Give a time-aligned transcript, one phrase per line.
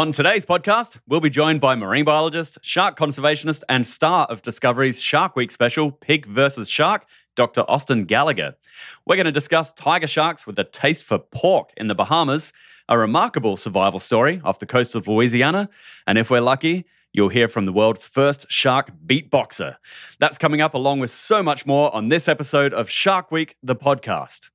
[0.00, 4.98] On today's podcast, we'll be joined by marine biologist, shark conservationist, and star of Discovery's
[4.98, 6.70] Shark Week special, Pig vs.
[6.70, 7.04] Shark,
[7.36, 7.66] Dr.
[7.68, 8.54] Austin Gallagher.
[9.04, 12.54] We're going to discuss tiger sharks with a taste for pork in the Bahamas,
[12.88, 15.68] a remarkable survival story off the coast of Louisiana,
[16.06, 19.76] and if we're lucky, you'll hear from the world's first shark beatboxer.
[20.18, 23.76] That's coming up along with so much more on this episode of Shark Week, the
[23.76, 24.48] podcast.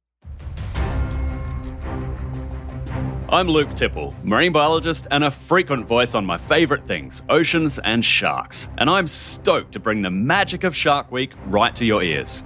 [3.27, 8.05] I'm Luke Tipple, marine biologist and a frequent voice on my favourite things, oceans and
[8.05, 8.69] sharks.
[8.77, 12.43] And I'm stoked to bring the magic of Shark Week right to your ears.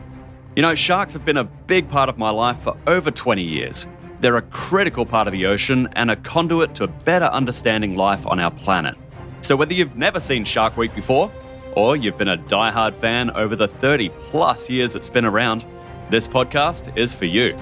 [0.55, 3.87] You know, sharks have been a big part of my life for over 20 years.
[4.21, 8.39] They're a critical part of the ocean and a conduit to better understanding life on
[8.39, 8.95] our planet.
[9.41, 11.29] So, whether you've never seen Shark Week before,
[11.75, 15.65] or you've been a die-hard fan over the 30 plus years it's been around,
[16.09, 17.57] this podcast is for you.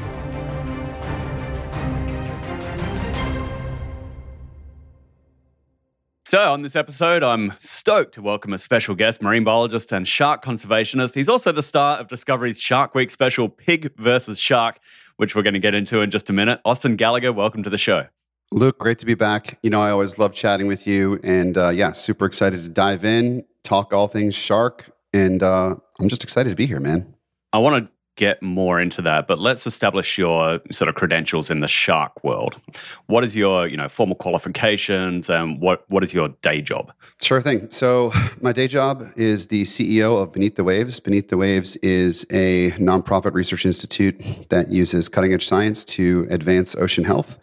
[6.28, 10.44] So, on this episode, I'm stoked to welcome a special guest, marine biologist and shark
[10.44, 11.16] conservationist.
[11.16, 14.78] He's also the star of Discovery's Shark Week special, Pig versus Shark,
[15.16, 16.60] which we're going to get into in just a minute.
[16.66, 18.08] Austin Gallagher, welcome to the show.
[18.52, 19.58] Luke, great to be back.
[19.64, 23.06] You know, I always love chatting with you, and uh, yeah, super excited to dive
[23.06, 27.16] in, talk all things shark, and uh, I'm just excited to be here, man.
[27.54, 31.62] I want to get more into that, but let's establish your sort of credentials in
[31.62, 32.60] the shark world.
[33.06, 36.92] What is your, you know, formal qualifications and what what is your day job?
[37.22, 37.72] Sure thing.
[37.72, 41.00] So my day job is the CEO of Beneath the Waves.
[41.00, 46.76] Beneath the Waves is a nonprofit research institute that uses cutting edge science to advance
[46.76, 47.40] ocean health.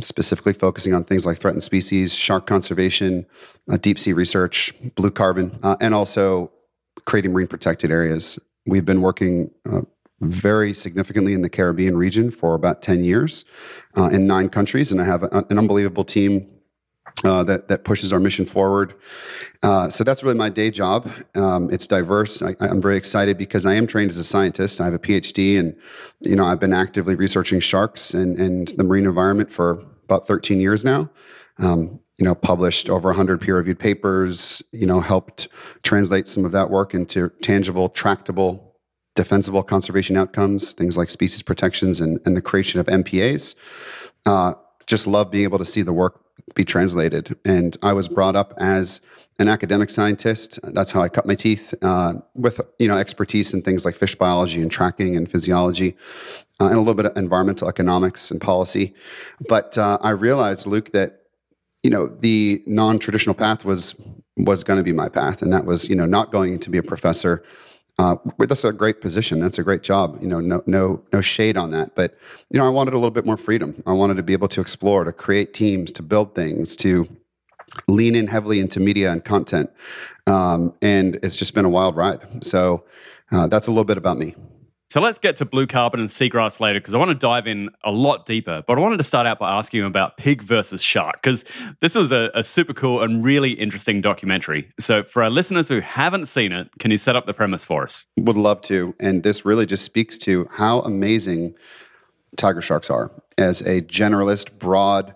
[0.00, 3.24] specifically focusing on things like threatened species, shark conservation,
[3.70, 6.50] uh, deep sea research, blue carbon, uh, and also
[7.06, 8.38] creating marine protected areas.
[8.66, 9.82] We've been working uh,
[10.20, 13.44] very significantly in the Caribbean region for about 10 years
[13.96, 14.90] uh, in nine countries.
[14.90, 16.48] And I have a, an unbelievable team
[17.24, 18.94] uh, that, that pushes our mission forward.
[19.62, 21.10] Uh, so that's really my day job.
[21.34, 22.42] Um, it's diverse.
[22.42, 24.80] I, am very excited because I am trained as a scientist.
[24.80, 25.74] I have a PhD and,
[26.20, 30.60] you know, I've been actively researching sharks and, and the marine environment for about 13
[30.60, 31.10] years now.
[31.58, 35.48] Um, you know, published over 100 peer-reviewed papers, you know, helped
[35.82, 38.65] translate some of that work into tangible, tractable
[39.16, 43.56] defensible conservation outcomes, things like species protections and, and the creation of MPAs.
[44.24, 44.54] Uh,
[44.86, 46.20] just love being able to see the work
[46.54, 47.36] be translated.
[47.44, 49.00] And I was brought up as
[49.38, 50.60] an academic scientist.
[50.62, 54.14] That's how I cut my teeth uh, with you know expertise in things like fish
[54.14, 55.96] biology and tracking and physiology,
[56.60, 58.94] uh, and a little bit of environmental economics and policy.
[59.48, 61.22] But uh, I realized, Luke, that
[61.82, 63.94] you know the non-traditional path was
[64.38, 66.78] was going to be my path, and that was you know not going to be
[66.78, 67.42] a professor
[67.98, 69.40] uh, that's a great position.
[69.40, 70.18] That's a great job.
[70.20, 71.94] You know, no, no, no shade on that.
[71.94, 72.16] But
[72.50, 73.82] you know, I wanted a little bit more freedom.
[73.86, 77.08] I wanted to be able to explore, to create teams, to build things, to
[77.88, 79.70] lean in heavily into media and content.
[80.26, 82.44] Um, and it's just been a wild ride.
[82.44, 82.84] So
[83.32, 84.34] uh, that's a little bit about me.
[84.88, 87.70] So let's get to blue carbon and seagrass later because I want to dive in
[87.82, 88.62] a lot deeper.
[88.66, 91.44] But I wanted to start out by asking you about pig versus shark because
[91.80, 94.72] this was a, a, super cool and really interesting documentary.
[94.78, 97.82] So for our listeners who haven't seen it, can you set up the premise for
[97.82, 98.06] us?
[98.16, 98.94] Would love to.
[99.00, 101.54] And this really just speaks to how amazing
[102.36, 105.14] tiger sharks are as a generalist, broad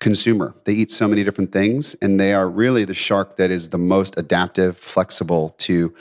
[0.00, 0.54] consumer.
[0.64, 3.78] They eat so many different things, and they are really the shark that is the
[3.78, 5.94] most adaptive, flexible to,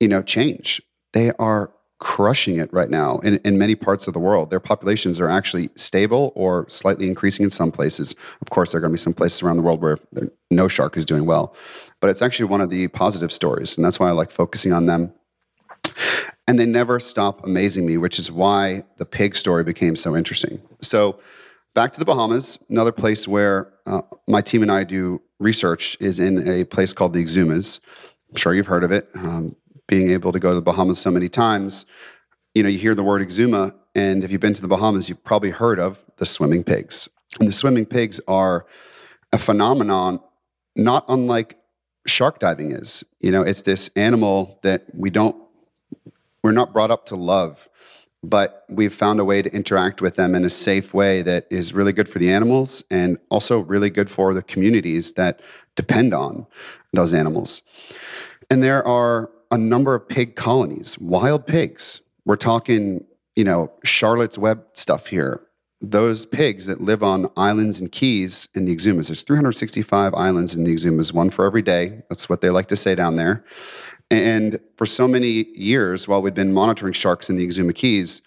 [0.00, 0.80] you know, change.
[1.12, 4.50] They are crushing it right now in, in many parts of the world.
[4.50, 8.14] Their populations are actually stable or slightly increasing in some places.
[8.42, 9.98] Of course, there are going to be some places around the world where
[10.50, 11.54] no shark is doing well,
[12.00, 14.86] but it's actually one of the positive stories, and that's why I like focusing on
[14.86, 15.12] them.
[16.48, 20.60] And they never stop amazing me, which is why the pig story became so interesting.
[20.80, 21.18] So,
[21.74, 26.20] back to the Bahamas, another place where uh, my team and I do research is
[26.20, 27.80] in a place called the Exumas.
[28.30, 29.08] I'm sure you've heard of it.
[29.14, 29.56] Um,
[29.86, 31.86] being able to go to the Bahamas so many times,
[32.54, 35.22] you know, you hear the word exuma, and if you've been to the Bahamas, you've
[35.24, 37.08] probably heard of the swimming pigs.
[37.38, 38.66] And the swimming pigs are
[39.32, 40.20] a phenomenon
[40.76, 41.58] not unlike
[42.06, 43.04] shark diving is.
[43.20, 45.36] You know, it's this animal that we don't,
[46.42, 47.68] we're not brought up to love,
[48.22, 51.72] but we've found a way to interact with them in a safe way that is
[51.72, 55.40] really good for the animals and also really good for the communities that
[55.74, 56.46] depend on
[56.92, 57.62] those animals.
[58.50, 62.00] And there are a number of pig colonies, wild pigs.
[62.24, 63.04] We're talking,
[63.34, 65.42] you know, Charlotte's Web stuff here.
[65.80, 69.08] Those pigs that live on islands and keys in the Exumas.
[69.08, 72.02] There's 365 islands in the Exumas, one for every day.
[72.08, 73.44] That's what they like to say down there.
[74.10, 78.22] And for so many years, while we'd been monitoring sharks in the Exuma Cays,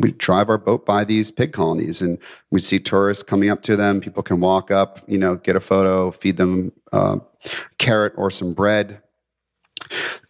[0.00, 2.18] we'd drive our boat by these pig colonies and
[2.50, 4.00] we see tourists coming up to them.
[4.00, 7.18] People can walk up, you know, get a photo, feed them uh,
[7.78, 9.02] carrot or some bread.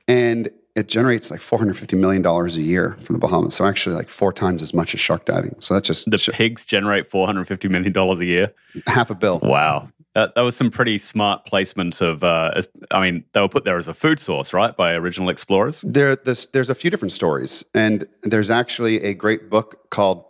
[0.09, 3.55] And it generates like $450 million a year from the Bahamas.
[3.55, 5.57] So actually like four times as much as shark diving.
[5.61, 8.53] So that's just the pigs generate $450 million a year.
[8.87, 9.41] Half a bill.
[9.43, 9.89] Wow.
[10.15, 12.25] That, that was some pretty smart placement of.
[12.25, 15.85] Uh, I mean, they were put there as a food source, right, by original explorers.
[15.87, 20.25] There, there's, there's a few different stories, and there's actually a great book called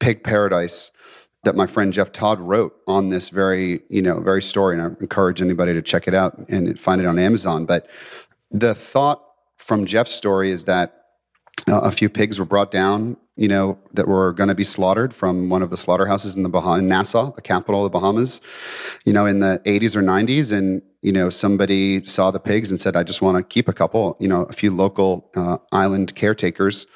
[0.00, 0.90] Pig Paradise
[1.44, 4.86] that my friend Jeff Todd wrote on this very, you know, very story, and I
[5.00, 7.64] encourage anybody to check it out and find it on Amazon.
[7.64, 7.88] But
[8.52, 9.22] the thought
[9.56, 11.04] from Jeff's story is that
[11.70, 15.14] uh, a few pigs were brought down you know, that were going to be slaughtered
[15.14, 18.42] from one of the slaughterhouses in the Bahamas, in Nassau, the capital of the Bahamas,
[19.06, 20.56] you know, in the 80s or 90s.
[20.56, 23.72] And, you know, somebody saw the pigs and said, I just want to keep a
[23.72, 26.86] couple, you know, a few local uh, island caretakers.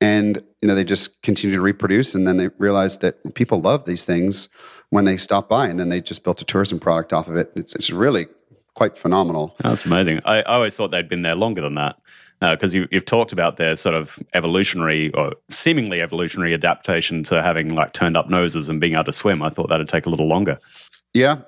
[0.00, 2.14] And, you know, they just continued to reproduce.
[2.14, 4.48] And then they realized that people love these things
[4.90, 5.68] when they stop by.
[5.68, 7.52] And then they just built a tourism product off of it.
[7.54, 8.26] It's, it's really
[8.76, 9.56] quite phenomenal.
[9.60, 10.20] That's amazing.
[10.24, 11.96] I, I always thought they'd been there longer than that
[12.40, 17.42] because uh, you, have talked about their sort of evolutionary or seemingly evolutionary adaptation to
[17.42, 19.42] having like turned up noses and being able to swim.
[19.42, 20.60] I thought that'd take a little longer.
[21.14, 21.38] Yeah,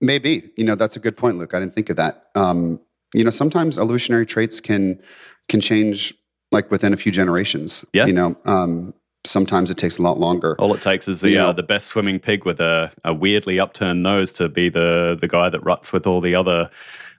[0.00, 0.50] maybe.
[0.56, 1.54] You know, that's a good point, Luke.
[1.54, 2.26] I didn't think of that.
[2.34, 2.80] Um,
[3.14, 5.00] you know, sometimes evolutionary traits can
[5.48, 6.12] can change
[6.50, 7.84] like within a few generations.
[7.92, 8.06] Yeah.
[8.06, 8.92] You know, um,
[9.24, 10.56] sometimes it takes a lot longer.
[10.58, 14.02] All it takes is the uh, the best swimming pig with a, a weirdly upturned
[14.02, 16.70] nose to be the the guy that ruts with all the other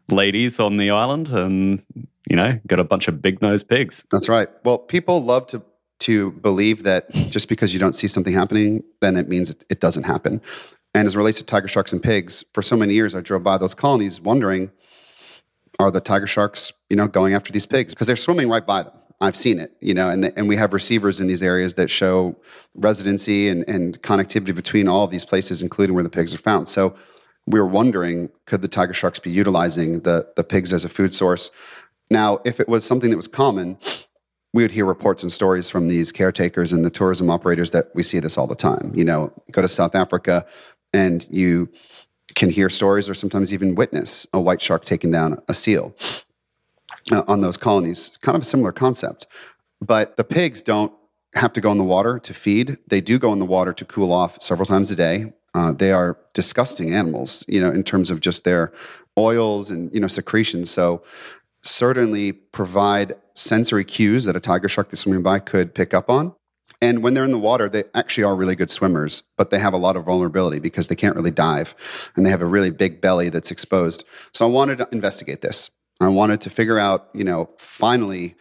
[0.10, 1.84] ladies on the island, and
[2.30, 4.06] you know, got a bunch of big nosed pigs.
[4.12, 4.48] That's right.
[4.64, 5.62] Well, people love to
[6.00, 9.80] to believe that just because you don't see something happening, then it means it, it
[9.80, 10.42] doesn't happen.
[10.94, 13.44] And as it relates to tiger sharks and pigs, for so many years I drove
[13.44, 14.70] by those colonies wondering,
[15.80, 17.94] are the tiger sharks, you know, going after these pigs?
[17.94, 18.94] Because they're swimming right by them.
[19.24, 22.36] I've seen it, you know, and, and we have receivers in these areas that show
[22.76, 26.68] residency and, and connectivity between all of these places, including where the pigs are found.
[26.68, 26.94] So
[27.48, 31.14] we were wondering, could the tiger sharks be utilizing the, the pigs as a food
[31.14, 31.52] source?
[32.12, 33.78] Now, if it was something that was common,
[34.54, 38.04] we would hear reports and stories from these caretakers and the tourism operators that we
[38.04, 38.92] see this all the time.
[38.94, 40.46] You know, go to South Africa
[40.92, 41.72] and you
[42.36, 45.96] can hear stories or sometimes even witness a white shark taking down a seal
[47.12, 48.18] uh, on those colonies.
[48.22, 49.28] Kind of a similar concept.
[49.82, 50.94] But the pigs don't
[51.36, 52.78] have to go in the water to feed.
[52.88, 55.34] They do go in the water to cool off several times a day.
[55.56, 58.72] Uh, they are disgusting animals, you know, in terms of just their
[59.18, 60.70] oils and you know secretions.
[60.72, 61.04] So
[61.52, 66.36] certainly provide sensory cues that a tiger shark that's swimming by could pick up on.
[66.82, 69.74] And when they're in the water, they actually are really good swimmers, but they have
[69.74, 71.74] a lot of vulnerability because they can't really dive
[72.16, 74.04] and they have a really big belly that's exposed.
[74.34, 75.72] So I wanted to investigate this.
[76.04, 78.36] I wanted to figure out, you know, finally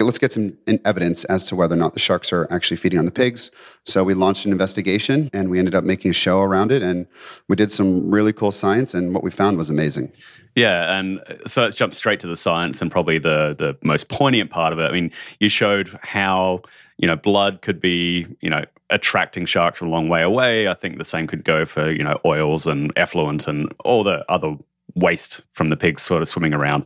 [0.00, 3.04] let's get some evidence as to whether or not the sharks are actually feeding on
[3.04, 3.50] the pigs.
[3.84, 6.82] So we launched an investigation and we ended up making a show around it.
[6.82, 7.06] And
[7.48, 10.12] we did some really cool science, and what we found was amazing.
[10.54, 14.50] Yeah, and so let's jump straight to the science and probably the the most poignant
[14.50, 14.84] part of it.
[14.84, 15.10] I mean,
[15.40, 16.62] you showed how
[16.98, 20.68] you know blood could be you know attracting sharks a long way away.
[20.68, 24.24] I think the same could go for you know oils and effluent and all the
[24.30, 24.56] other
[24.94, 26.84] waste from the pigs sort of swimming around,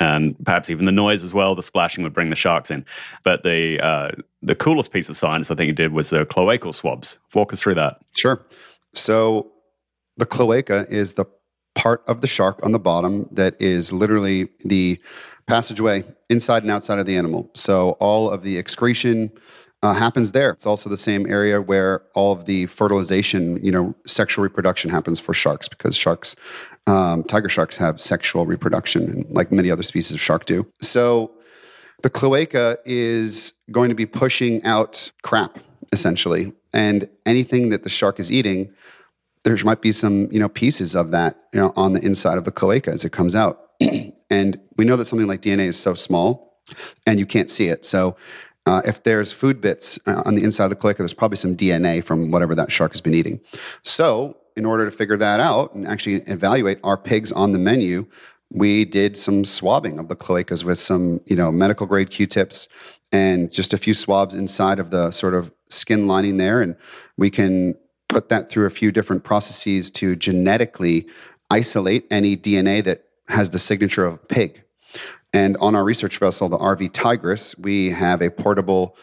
[0.00, 1.54] and perhaps even the noise as well.
[1.54, 2.84] The splashing would bring the sharks in.
[3.24, 4.10] But the uh,
[4.42, 7.18] the coolest piece of science I think you did was the cloacal swabs.
[7.34, 7.98] Walk us through that.
[8.16, 8.44] Sure.
[8.94, 9.50] So
[10.16, 11.26] the cloaca is the
[11.74, 14.98] part of the shark on the bottom that is literally the
[15.46, 17.50] passageway inside and outside of the animal.
[17.54, 19.30] So all of the excretion
[19.86, 20.50] uh, happens there.
[20.50, 25.20] It's also the same area where all of the fertilization, you know, sexual reproduction happens
[25.20, 26.34] for sharks because sharks
[26.88, 30.66] um, tiger sharks have sexual reproduction, and like many other species of shark do.
[30.80, 31.32] So
[32.02, 35.58] the cloaca is going to be pushing out crap,
[35.92, 36.52] essentially.
[36.72, 38.72] And anything that the shark is eating,
[39.44, 42.44] there might be some, you know, pieces of that, you know, on the inside of
[42.44, 43.70] the cloaca as it comes out.
[44.30, 46.46] and we know that something like DNA is so small
[47.06, 47.84] and you can't see it.
[47.84, 48.16] So
[48.66, 51.56] uh, if there's food bits uh, on the inside of the cloaca, there's probably some
[51.56, 53.40] DNA from whatever that shark has been eating.
[53.82, 58.06] So in order to figure that out and actually evaluate our pigs on the menu,
[58.52, 62.68] we did some swabbing of the cloacas with some, you know, medical grade Q-tips
[63.12, 66.62] and just a few swabs inside of the sort of skin lining there.
[66.62, 66.76] And
[67.18, 67.74] we can
[68.08, 71.06] put that through a few different processes to genetically
[71.50, 74.62] isolate any DNA that has the signature of pig.
[75.32, 78.96] And on our research vessel, the RV Tigris, we have a portable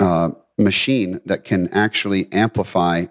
[0.00, 3.06] uh, machine that can actually amplify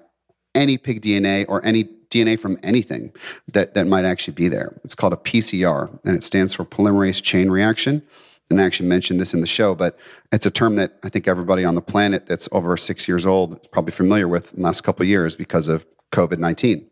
[0.56, 3.12] any pig DNA or any DNA from anything
[3.54, 4.76] that, that might actually be there.
[4.84, 8.02] It's called a PCR, and it stands for polymerase chain reaction.
[8.50, 9.98] and I actually mentioned this in the show, but
[10.32, 13.60] it's a term that I think everybody on the planet that's over six years old
[13.60, 16.90] is probably familiar with in the last couple years because of COVID 19.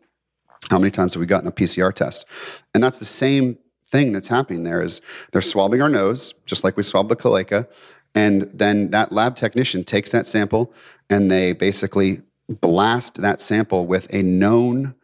[0.70, 2.26] How many times have we gotten a PCR test?
[2.74, 3.58] And that's the same
[3.90, 5.00] thing that's happening there is
[5.32, 7.68] they're swabbing our nose, just like we swab the cloaca.
[8.14, 10.72] And then that lab technician takes that sample
[11.10, 12.22] and they basically
[12.60, 14.94] blast that sample with a known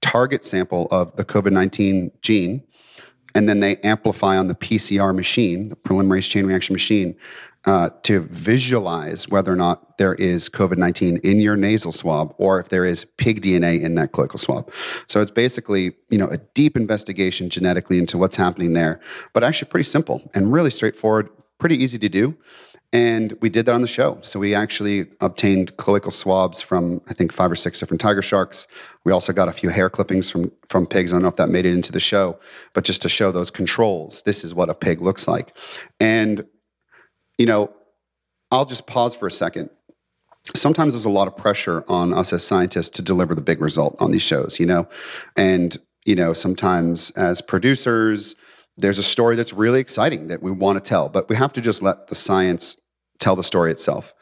[0.00, 2.62] target sample of the COVID 19 gene
[3.34, 7.16] and then they amplify on the PCR machine, the polymerase chain reaction machine,
[7.66, 12.60] uh, to visualize whether or not there is COVID 19 in your nasal swab or
[12.60, 14.70] if there is pig DNA in that cloacal swab.
[15.06, 19.00] So it's basically, you know, a deep investigation genetically into what's happening there,
[19.32, 22.36] but actually pretty simple and really straightforward, pretty easy to do.
[22.94, 24.18] And we did that on the show.
[24.22, 28.68] So we actually obtained cloacal swabs from I think five or six different tiger sharks.
[29.04, 31.12] We also got a few hair clippings from from pigs.
[31.12, 32.38] I don't know if that made it into the show,
[32.72, 35.56] but just to show those controls, this is what a pig looks like.
[35.98, 36.46] And
[37.36, 37.72] you know,
[38.52, 39.70] I'll just pause for a second.
[40.54, 43.96] Sometimes there's a lot of pressure on us as scientists to deliver the big result
[43.98, 44.86] on these shows, you know?
[45.36, 48.36] And, you know, sometimes as producers,
[48.76, 51.60] there's a story that's really exciting that we want to tell, but we have to
[51.60, 52.76] just let the science
[53.18, 54.14] tell the story itself.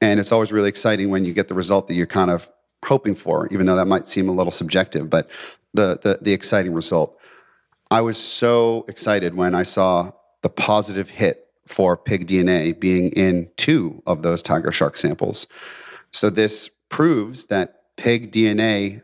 [0.00, 2.48] And it's always really exciting when you get the result that you're kind of
[2.84, 5.28] hoping for, even though that might seem a little subjective, but
[5.74, 7.16] the, the, the exciting result.
[7.90, 13.50] I was so excited when I saw the positive hit for pig DNA being in
[13.56, 15.46] two of those tiger shark samples.
[16.12, 19.02] So this proves that pig DNA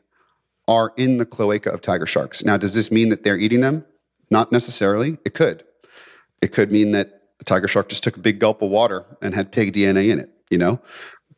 [0.69, 2.45] are in the cloaca of tiger sharks.
[2.45, 3.85] Now, does this mean that they're eating them?
[4.31, 5.19] Not necessarily.
[5.25, 5.63] It could.
[6.43, 9.35] It could mean that a tiger shark just took a big gulp of water and
[9.35, 10.81] had pig DNA in it, you know?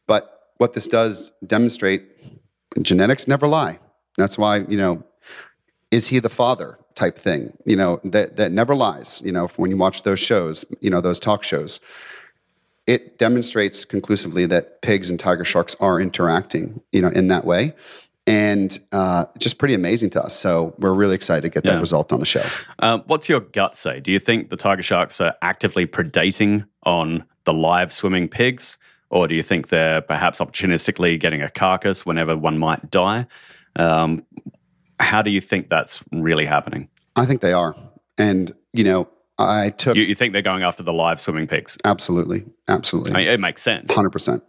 [0.07, 2.05] But what this does demonstrate
[2.83, 3.79] genetics never lie.
[4.17, 5.05] That's why, you know,
[5.91, 9.71] is he the father type thing, you know, that, that never lies, you know, when
[9.71, 11.81] you watch those shows, you know, those talk shows.
[12.87, 17.75] It demonstrates conclusively that pigs and tiger sharks are interacting, you know, in that way
[18.29, 20.37] and uh, just pretty amazing to us.
[20.37, 21.73] So we're really excited to get yeah.
[21.73, 22.45] that result on the show.
[22.79, 24.01] Uh, what's your gut say?
[24.01, 28.77] Do you think the tiger sharks are actively predating on the live swimming pigs,
[29.09, 33.27] or do you think they're perhaps opportunistically getting a carcass whenever one might die?
[33.77, 34.27] Um,
[35.01, 36.89] how do you think that's really happening?
[37.17, 37.75] I think they are,
[38.19, 39.09] and you know.
[39.41, 39.97] I took.
[39.97, 41.79] You, you think they're going after the live swimming pigs?
[41.85, 43.13] Absolutely, absolutely.
[43.13, 43.95] I mean, it makes sense.
[43.95, 44.43] Hundred percent.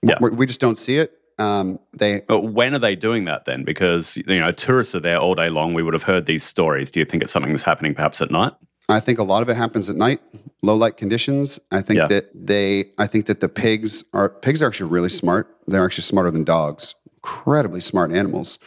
[0.00, 0.16] Yeah.
[0.20, 2.20] we just don't see it um, they.
[2.26, 3.64] But when are they doing that then?
[3.64, 5.74] Because you know tourists are there all day long.
[5.74, 6.90] We would have heard these stories.
[6.90, 8.52] Do you think it's something that's happening perhaps at night?
[8.88, 10.20] I think a lot of it happens at night,
[10.62, 11.60] low light conditions.
[11.70, 12.06] I think yeah.
[12.08, 12.86] that they.
[12.98, 15.54] I think that the pigs are pigs are actually really smart.
[15.66, 16.94] They're actually smarter than dogs.
[17.16, 18.58] Incredibly smart animals.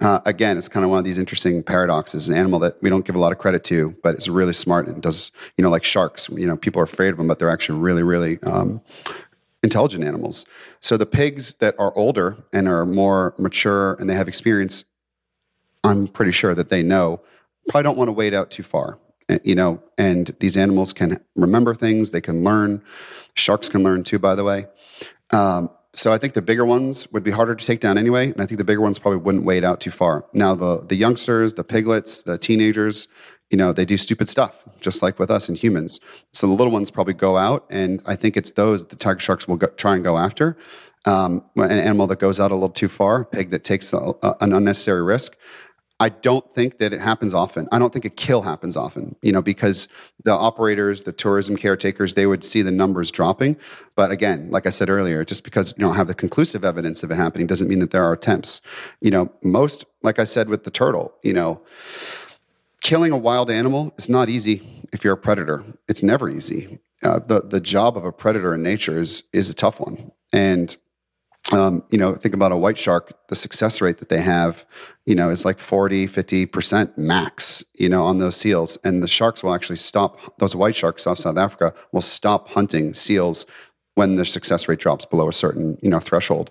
[0.00, 2.28] Uh, again, it's kind of one of these interesting paradoxes.
[2.28, 4.86] An animal that we don't give a lot of credit to, but it's really smart
[4.86, 6.28] and does, you know, like sharks.
[6.28, 8.80] You know, people are afraid of them, but they're actually really, really um,
[9.64, 10.46] intelligent animals.
[10.80, 14.84] So the pigs that are older and are more mature and they have experience,
[15.82, 17.20] I'm pretty sure that they know
[17.68, 18.98] probably don't want to wait out too far.
[19.30, 22.82] Eh, you know, and these animals can remember things, they can learn.
[23.34, 24.66] Sharks can learn too, by the way.
[25.32, 28.40] Um, so I think the bigger ones would be harder to take down anyway, and
[28.40, 30.24] I think the bigger ones probably wouldn't wait out too far.
[30.34, 33.08] Now the the youngsters, the piglets, the teenagers,
[33.50, 36.00] you know, they do stupid stuff, just like with us and humans.
[36.32, 39.46] So the little ones probably go out, and I think it's those the tiger sharks
[39.46, 40.56] will go, try and go after.
[41.06, 43.98] Um, an animal that goes out a little too far, a pig that takes a,
[44.22, 45.36] a, an unnecessary risk.
[46.00, 47.68] I don't think that it happens often.
[47.70, 49.86] I don't think a kill happens often, you know, because
[50.24, 53.56] the operators, the tourism caretakers, they would see the numbers dropping.
[53.94, 57.12] But again, like I said earlier, just because you don't have the conclusive evidence of
[57.12, 58.60] it happening doesn't mean that there are attempts.
[59.00, 61.62] You know, most, like I said with the turtle, you know,
[62.84, 64.62] killing a wild animal is not easy
[64.92, 65.64] if you're a predator.
[65.88, 66.78] It's never easy.
[67.02, 70.76] Uh, the the job of a predator in nature is is a tough one, and
[71.52, 73.12] um, you know, think about a white shark.
[73.28, 74.64] The success rate that they have,
[75.04, 77.64] you know, is like 40, 50 percent max.
[77.74, 80.38] You know, on those seals, and the sharks will actually stop.
[80.38, 83.44] Those white sharks off South Africa will stop hunting seals
[83.96, 86.50] when the success rate drops below a certain you know threshold,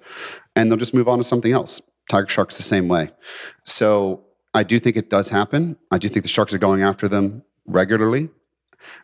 [0.55, 1.81] and they'll just move on to something else.
[2.09, 3.09] Tiger sharks the same way.
[3.63, 4.23] So
[4.53, 5.77] I do think it does happen.
[5.91, 8.29] I do think the Sharks are going after them regularly.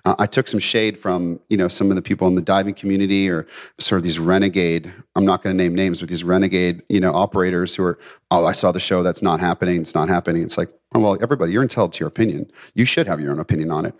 [0.05, 2.73] Uh, I took some shade from you know some of the people in the diving
[2.73, 3.47] community or
[3.79, 4.93] sort of these renegade.
[5.15, 7.99] I'm not going to name names, but these renegade you know operators who are
[8.31, 9.81] oh I saw the show that's not happening.
[9.81, 10.43] It's not happening.
[10.43, 12.51] It's like oh, well everybody you're entitled to your opinion.
[12.73, 13.95] You should have your own opinion on it.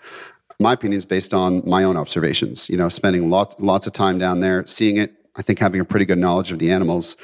[0.60, 2.70] My opinion is based on my own observations.
[2.70, 5.16] You know, spending lots lots of time down there, seeing it.
[5.36, 7.16] I think having a pretty good knowledge of the animals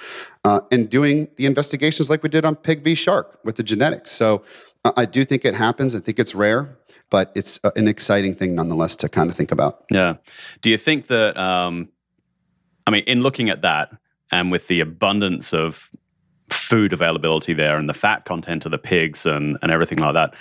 [0.45, 4.11] uh, and doing the investigations like we did on pig v shark with the genetics.
[4.11, 4.43] So
[4.85, 5.95] uh, I do think it happens.
[5.95, 6.77] I think it's rare.
[7.09, 9.83] but it's an exciting thing nonetheless to kind of think about.
[9.91, 10.15] Yeah.
[10.61, 11.37] Do you think that?
[11.37, 11.89] Um,
[12.87, 13.89] I mean, in looking at that,
[14.31, 15.89] and with the abundance of
[16.49, 20.33] food availability there and the fat content of the pigs and, and everything like that.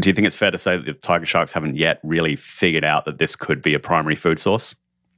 [0.00, 2.84] Do you think it's fair to say that the tiger sharks haven't yet really figured
[2.84, 4.74] out that this could be a primary food source?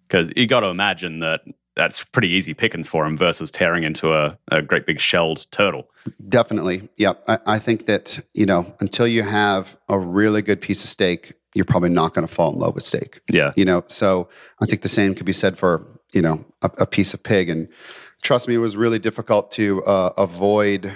[0.08, 1.42] Because you got to imagine that
[1.76, 5.88] that's pretty easy pickings for him versus tearing into a, a great big shelled turtle.
[6.28, 6.88] Definitely.
[6.97, 7.12] Yeah.
[7.28, 11.35] I, I think that, you know, until you have a really good piece of steak,
[11.54, 13.21] you're probably not going to fall in love with steak.
[13.30, 13.52] Yeah.
[13.56, 14.28] You know, so
[14.62, 17.50] I think the same could be said for, you know, a, a piece of pig.
[17.50, 17.68] And
[18.23, 20.92] trust me, it was really difficult to uh, avoid,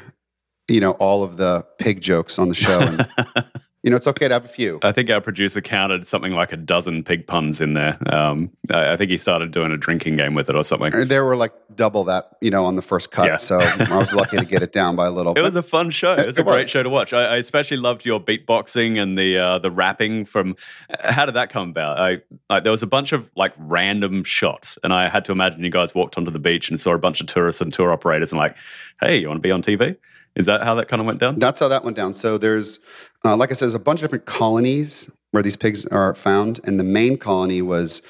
[0.68, 2.80] you know, all of the pig jokes on the show.
[2.80, 3.06] And,
[3.82, 4.78] you know, it's okay to have a few.
[4.82, 7.96] I think our producer counted something like a dozen pig puns in there.
[8.12, 11.08] Um, I, I, think he started doing a drinking game with it or something.
[11.08, 13.26] There were like double that, you know, on the first cut.
[13.26, 13.36] Yeah.
[13.36, 15.34] So I was lucky to get it down by a little.
[15.40, 16.12] It was a fun show.
[16.12, 17.14] It was it a great show to watch.
[17.14, 20.26] I, I, especially loved your beatboxing and the uh, the rapping.
[20.26, 20.56] From
[21.02, 21.98] how did that come about?
[21.98, 22.18] I,
[22.50, 25.70] I there was a bunch of like random shots, and I had to imagine you
[25.70, 28.38] guys walked onto the beach and saw a bunch of tourists and tour operators, and
[28.38, 28.56] like,
[29.00, 29.96] hey, you want to be on TV?
[30.36, 31.36] Is that how that kind of went down?
[31.36, 32.12] That's how that went down.
[32.12, 32.78] So there's,
[33.24, 36.60] uh, like I said, there's a bunch of different colonies where these pigs are found,
[36.64, 38.02] and the main colony was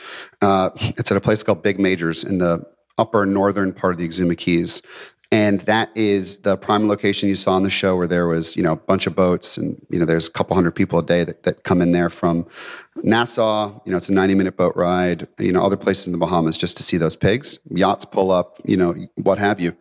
[0.42, 2.64] uh, it's at a place called Big Majors in the
[2.98, 4.82] upper northern part of the Exuma Cays.
[5.32, 8.64] And that is the prime location you saw on the show where there was, you
[8.64, 11.22] know, a bunch of boats and, you know, there's a couple hundred people a day
[11.22, 12.46] that, that come in there from
[13.04, 13.80] Nassau.
[13.84, 16.58] You know, it's a 90 minute boat ride, you know, other places in the Bahamas
[16.58, 17.60] just to see those pigs.
[17.70, 19.76] Yachts pull up, you know, what have you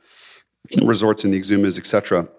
[0.84, 2.30] resorts in the Exumas, etc.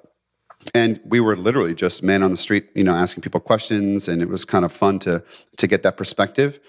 [0.74, 4.22] And we were literally just men on the street, you know, asking people questions, and
[4.22, 5.22] it was kind of fun to
[5.56, 6.60] to get that perspective.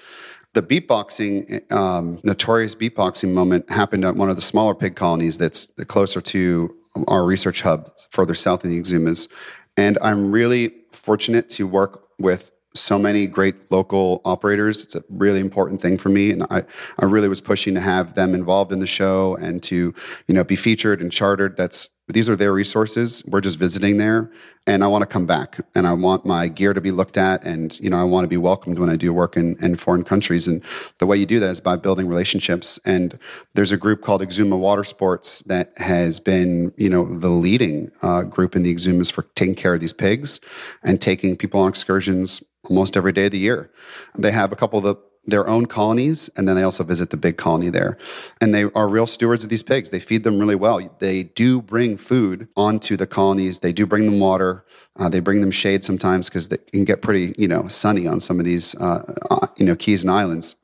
[0.53, 5.67] The beatboxing, um, notorious beatboxing moment happened at one of the smaller pig colonies that's
[5.88, 6.75] closer to
[7.07, 9.29] our research hub further south in the Exumas.
[9.77, 14.83] And I'm really fortunate to work with so many great local operators.
[14.83, 16.63] It's a really important thing for me, and I,
[17.00, 19.93] I really was pushing to have them involved in the show and to
[20.27, 21.57] you know be featured and chartered.
[21.57, 23.24] That's these are their resources.
[23.27, 24.32] We're just visiting there,
[24.68, 27.44] and I want to come back, and I want my gear to be looked at,
[27.44, 30.04] and you know I want to be welcomed when I do work in, in foreign
[30.04, 30.47] countries.
[30.47, 30.63] And
[31.00, 32.80] the way you do that is by building relationships.
[32.86, 33.17] And
[33.54, 38.24] there's a group called Exuma Water Sports that has been you know the leading uh,
[38.24, 40.39] group in the Exumas for taking care of these pigs
[40.84, 43.71] and taking people on excursions almost every day of the year.
[44.17, 47.17] They have a couple of the their own colonies, and then they also visit the
[47.17, 47.97] big colony there.
[48.41, 49.89] And they are real stewards of these pigs.
[49.89, 50.79] They feed them really well.
[50.99, 53.60] They do bring food onto the colonies.
[53.60, 54.65] They do bring them water.
[54.97, 58.19] Uh, they bring them shade sometimes because they can get pretty, you know, sunny on
[58.19, 60.55] some of these, uh, uh, you know, keys and islands.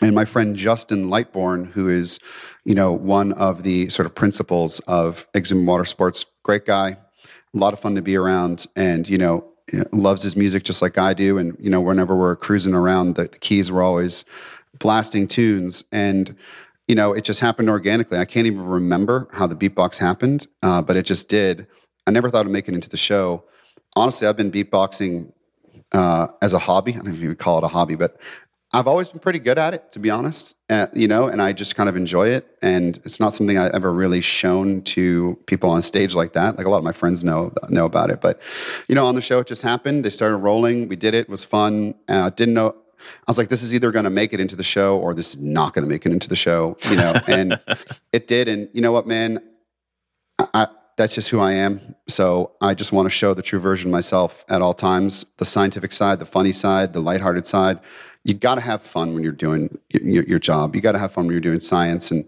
[0.00, 2.18] And my friend Justin Lightbourne, who is,
[2.64, 6.96] you know, one of the sort of principals of Exuma Water Sports, great guy,
[7.54, 9.51] a lot of fun to be around, and you know,
[9.92, 11.38] loves his music just like I do.
[11.38, 14.24] And, you know, whenever we're cruising around, the, the keys were always
[14.78, 15.84] blasting tunes.
[15.92, 16.36] And,
[16.88, 18.18] you know, it just happened organically.
[18.18, 21.66] I can't even remember how the beatbox happened, uh, but it just did.
[22.06, 23.44] I never thought of making it into the show.
[23.96, 25.32] Honestly, I've been beatboxing
[25.92, 26.92] uh, as a hobby.
[26.92, 28.18] I don't know if you would call it a hobby, but
[28.74, 30.56] I've always been pretty good at it, to be honest.
[30.70, 32.56] Uh, you know, and I just kind of enjoy it.
[32.62, 36.56] And it's not something I ever really shown to people on stage like that.
[36.56, 38.40] Like a lot of my friends know know about it, but
[38.88, 40.04] you know, on the show it just happened.
[40.04, 40.88] They started rolling.
[40.88, 41.22] We did it.
[41.22, 41.94] It was fun.
[42.08, 42.70] Uh, didn't know.
[42.70, 45.34] I was like, this is either going to make it into the show or this
[45.34, 46.78] is not going to make it into the show.
[46.88, 47.60] You know, and
[48.12, 48.48] it did.
[48.48, 49.42] And you know what, man,
[50.38, 51.94] I, that's just who I am.
[52.08, 55.44] So I just want to show the true version of myself at all times the
[55.44, 57.80] scientific side, the funny side, the lighthearted side
[58.24, 60.76] you got to have fun when you're doing your, your job.
[60.76, 62.24] You got to have fun when you're doing science, and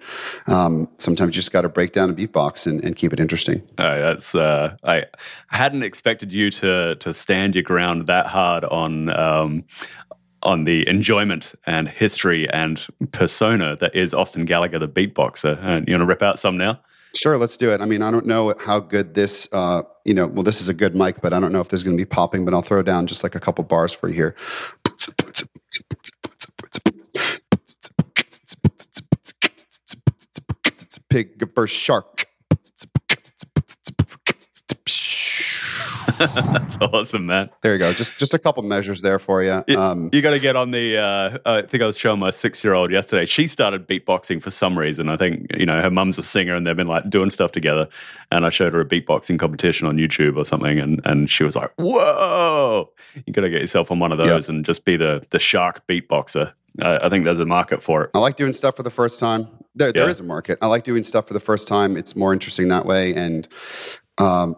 [0.49, 3.63] um, sometimes you just got to break down a beatbox and, and keep it interesting.
[3.79, 5.05] Uh, that's uh, I
[5.49, 9.11] hadn't expected you to to stand your ground that hard on.
[9.17, 9.65] Um,
[10.43, 15.59] on the enjoyment and history and persona that is Austin Gallagher, the beatboxer.
[15.65, 16.79] And you want to rip out some now?
[17.17, 17.81] Sure, let's do it.
[17.81, 20.75] I mean, I don't know how good this, uh, you know, well, this is a
[20.75, 22.83] good mic, but I don't know if there's going to be popping, but I'll throw
[22.83, 24.37] down just like a couple bars for you here.
[31.09, 32.27] Pig versus shark.
[36.18, 37.50] That's awesome, man.
[37.62, 37.92] There you go.
[37.92, 39.62] Just just a couple measures there for you.
[39.77, 40.96] Um, you got to get on the.
[40.96, 43.24] Uh, I think I was showing my six year old yesterday.
[43.24, 45.09] She started beatboxing for some reason.
[45.09, 47.88] I think you know her mum's a singer, and they've been like doing stuff together.
[48.31, 51.57] And I showed her a beatboxing competition on YouTube or something, and and she was
[51.57, 52.90] like, "Whoa!
[53.27, 55.87] You got to get yourself on one of those and just be the the shark
[55.87, 58.11] beatboxer." I think there's a market for it.
[58.14, 59.46] I like doing stuff for the first time.
[59.77, 59.92] There, yeah.
[59.92, 60.59] there is a market.
[60.61, 61.96] I like doing stuff for the first time.
[61.96, 63.46] It's more interesting that way, and
[64.18, 64.57] um,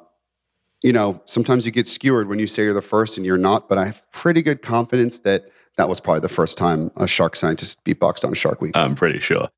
[0.82, 3.68] you know, sometimes you get skewered when you say you're the first and you're not,
[3.68, 7.36] but I have pretty good confidence that that was probably the first time a shark
[7.36, 8.76] scientist beatboxed on Shark Week.
[8.76, 9.48] I'm pretty sure.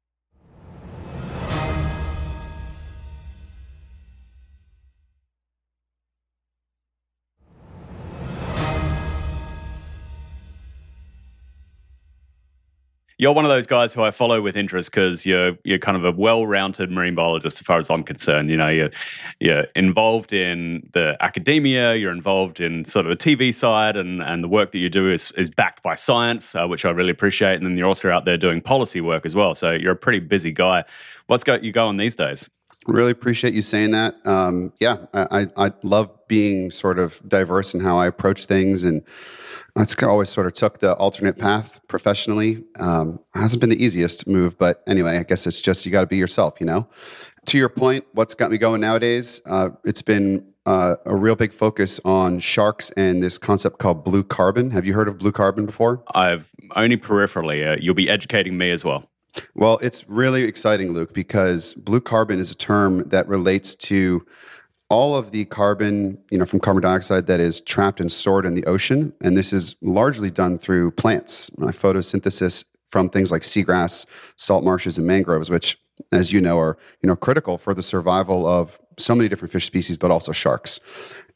[13.18, 16.04] You're one of those guys who I follow with interest because you're you're kind of
[16.04, 18.48] a well-rounded marine biologist as far as I'm concerned.
[18.48, 18.90] You know, you're
[19.40, 24.44] you're involved in the academia, you're involved in sort of the TV side, and and
[24.44, 27.56] the work that you do is is backed by science, uh, which I really appreciate.
[27.56, 29.54] And then you're also out there doing policy work as well.
[29.56, 30.84] So you're a pretty busy guy.
[31.26, 32.48] What's got you going these days?
[32.86, 34.14] Really appreciate you saying that.
[34.24, 38.84] Um, yeah, I, I, I love being sort of diverse in how I approach things
[38.84, 39.02] and
[39.78, 42.64] I always sort of took the alternate path professionally.
[42.80, 46.08] Um, hasn't been the easiest move, but anyway, I guess it's just you got to
[46.08, 46.88] be yourself, you know.
[47.46, 49.40] To your point, what's got me going nowadays?
[49.46, 54.24] Uh, it's been uh, a real big focus on sharks and this concept called blue
[54.24, 54.72] carbon.
[54.72, 56.02] Have you heard of blue carbon before?
[56.12, 57.66] I've only peripherally.
[57.66, 59.08] Uh, you'll be educating me as well.
[59.54, 64.26] Well, it's really exciting, Luke, because blue carbon is a term that relates to
[64.90, 68.54] all of the carbon, you know, from carbon dioxide that is trapped and stored in
[68.54, 74.64] the ocean, and this is largely done through plants, photosynthesis from things like seagrass, salt
[74.64, 75.78] marshes, and mangroves, which,
[76.10, 79.66] as you know, are you know critical for the survival of so many different fish
[79.66, 80.80] species, but also sharks.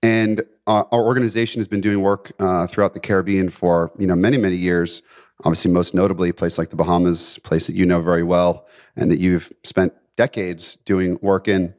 [0.03, 4.15] And uh, our organization has been doing work uh, throughout the Caribbean for you know
[4.15, 5.03] many many years.
[5.45, 8.67] Obviously, most notably, a place like the Bahamas, a place that you know very well,
[8.97, 11.75] and that you've spent decades doing work in.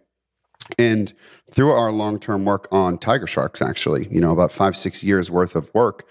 [0.77, 1.13] And
[1.53, 5.29] through our long term work on tiger sharks, actually, you know, about five, six years
[5.29, 6.07] worth of work,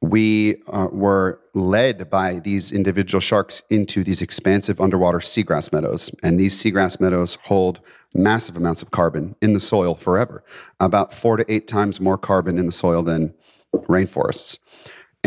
[0.00, 6.10] we uh, were led by these individual sharks into these expansive underwater seagrass meadows.
[6.22, 7.80] And these seagrass meadows hold
[8.14, 10.42] massive amounts of carbon in the soil forever,
[10.80, 13.34] about four to eight times more carbon in the soil than
[13.74, 14.58] rainforests.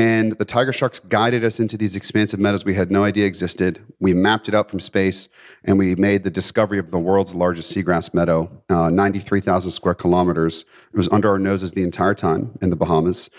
[0.01, 3.79] And the tiger sharks guided us into these expansive meadows we had no idea existed.
[3.99, 5.29] We mapped it out from space
[5.63, 10.65] and we made the discovery of the world's largest seagrass meadow, uh, 93,000 square kilometers.
[10.91, 13.29] It was under our noses the entire time in the Bahamas.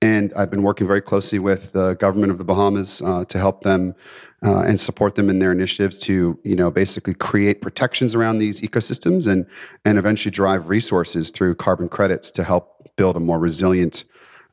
[0.00, 3.62] And I've been working very closely with the government of the Bahamas uh, to help
[3.62, 3.96] them
[4.44, 8.60] uh, and support them in their initiatives to, you know, basically create protections around these
[8.60, 9.44] ecosystems and,
[9.84, 14.04] and eventually drive resources through carbon credits to help build a more resilient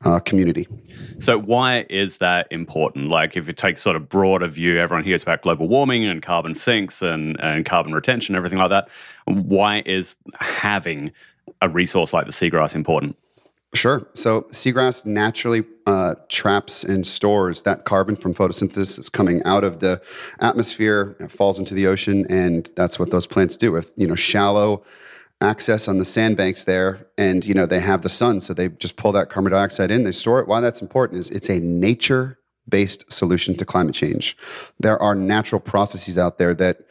[0.05, 0.67] uh, community.
[1.19, 3.09] So, why is that important?
[3.09, 6.55] Like, if you take sort of broader view, everyone hears about global warming and carbon
[6.55, 8.89] sinks and, and carbon retention, everything like that.
[9.25, 11.11] Why is having
[11.61, 13.17] a resource like the seagrass important?
[13.73, 14.07] Sure.
[14.13, 20.01] So, seagrass naturally uh, traps and stores that carbon from photosynthesis coming out of the
[20.39, 24.83] atmosphere, falls into the ocean, and that's what those plants do with you know shallow
[25.41, 28.97] access on the sandbanks there and you know they have the sun so they just
[28.97, 30.47] pull that carbon dioxide in they store it.
[30.47, 34.37] Why that's important is it's a nature based solution to climate change.
[34.79, 36.81] There are natural processes out there that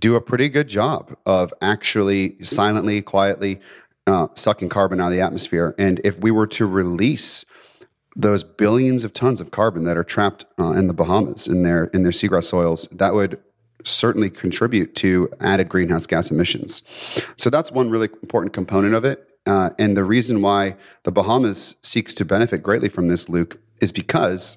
[0.00, 3.60] do a pretty good job of actually silently quietly
[4.06, 7.46] uh, sucking carbon out of the atmosphere and if we were to release
[8.16, 11.84] those billions of tons of carbon that are trapped uh, in the Bahamas in their
[11.86, 13.40] in their seagrass soils, that would
[13.84, 16.82] certainly contribute to added greenhouse gas emissions.
[17.36, 19.28] So that's one really important component of it.
[19.46, 23.92] Uh, and the reason why the Bahamas seeks to benefit greatly from this, Luke, is
[23.92, 24.56] because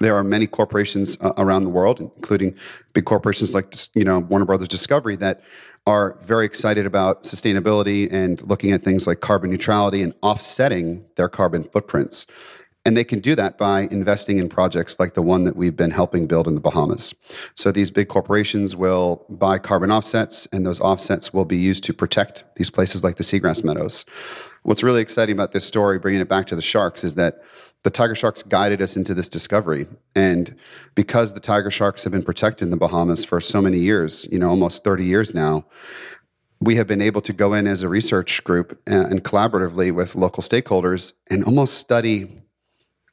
[0.00, 2.54] there are many corporations uh, around the world, including
[2.92, 5.42] big corporations like you know Warner Brothers Discovery, that
[5.86, 11.28] are very excited about sustainability and looking at things like carbon neutrality and offsetting their
[11.28, 12.26] carbon footprints.
[12.86, 15.90] And they can do that by investing in projects like the one that we've been
[15.90, 17.14] helping build in the Bahamas.
[17.54, 21.94] So these big corporations will buy carbon offsets, and those offsets will be used to
[21.94, 24.04] protect these places like the seagrass meadows.
[24.64, 27.42] What's really exciting about this story, bringing it back to the sharks, is that
[27.84, 29.86] the tiger sharks guided us into this discovery.
[30.14, 30.56] And
[30.94, 34.38] because the tiger sharks have been protected in the Bahamas for so many years, you
[34.38, 35.66] know, almost 30 years now,
[36.60, 40.14] we have been able to go in as a research group uh, and collaboratively with
[40.14, 42.43] local stakeholders and almost study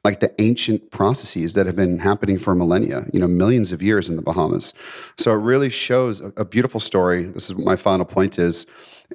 [0.04, 4.08] like the ancient processes that have been happening for millennia, you know, millions of years
[4.08, 4.74] in the Bahamas.
[5.16, 7.24] So it really shows a, a beautiful story.
[7.24, 8.66] This is what my final point is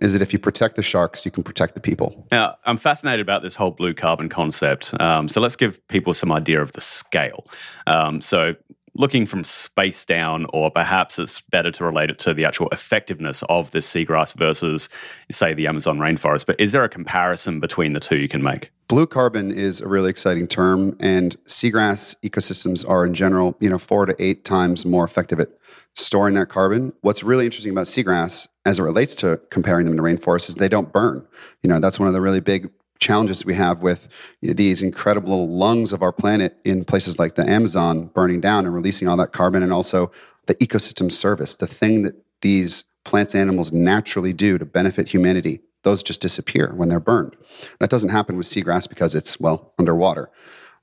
[0.02, 2.28] is that if you protect the sharks, you can protect the people.
[2.32, 4.94] Now, I'm fascinated about this whole blue carbon concept.
[5.02, 7.48] Um, so let's give people some idea of the scale.
[7.88, 8.56] Um, so
[8.98, 13.44] looking from space down, or perhaps it's better to relate it to the actual effectiveness
[13.48, 14.90] of the seagrass versus,
[15.32, 16.46] say, the Amazon rainforest.
[16.46, 18.72] But is there a comparison between the two you can make?
[18.88, 23.78] Blue carbon is a really exciting term, and seagrass ecosystems are in general, you know,
[23.78, 25.50] four to eight times more effective at
[25.96, 26.94] storing that carbon.
[27.02, 30.70] What's really interesting about seagrass as it relates to comparing them to rainforests is they
[30.70, 31.28] don't burn.
[31.64, 34.08] You know, that's one of the really big challenges we have with
[34.42, 39.08] these incredible lungs of our planet in places like the Amazon burning down and releasing
[39.08, 40.12] all that carbon and also
[40.48, 45.62] the ecosystem service, the thing that these plants and animals naturally do to benefit humanity.
[45.84, 47.36] Those just disappear when they're burned.
[47.80, 50.30] That doesn't happen with seagrass because it's, well, underwater.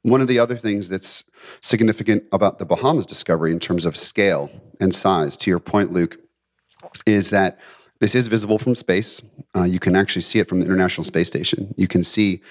[0.02, 1.24] One of the other things that's
[1.60, 4.50] significant about the Bahamas discovery in terms of scale
[4.80, 6.18] and size, to your point, Luke,
[7.06, 7.58] is that
[8.04, 9.22] this is visible from space.
[9.56, 11.74] Uh, you can actually see it from the International Space Station.
[11.78, 12.42] You can see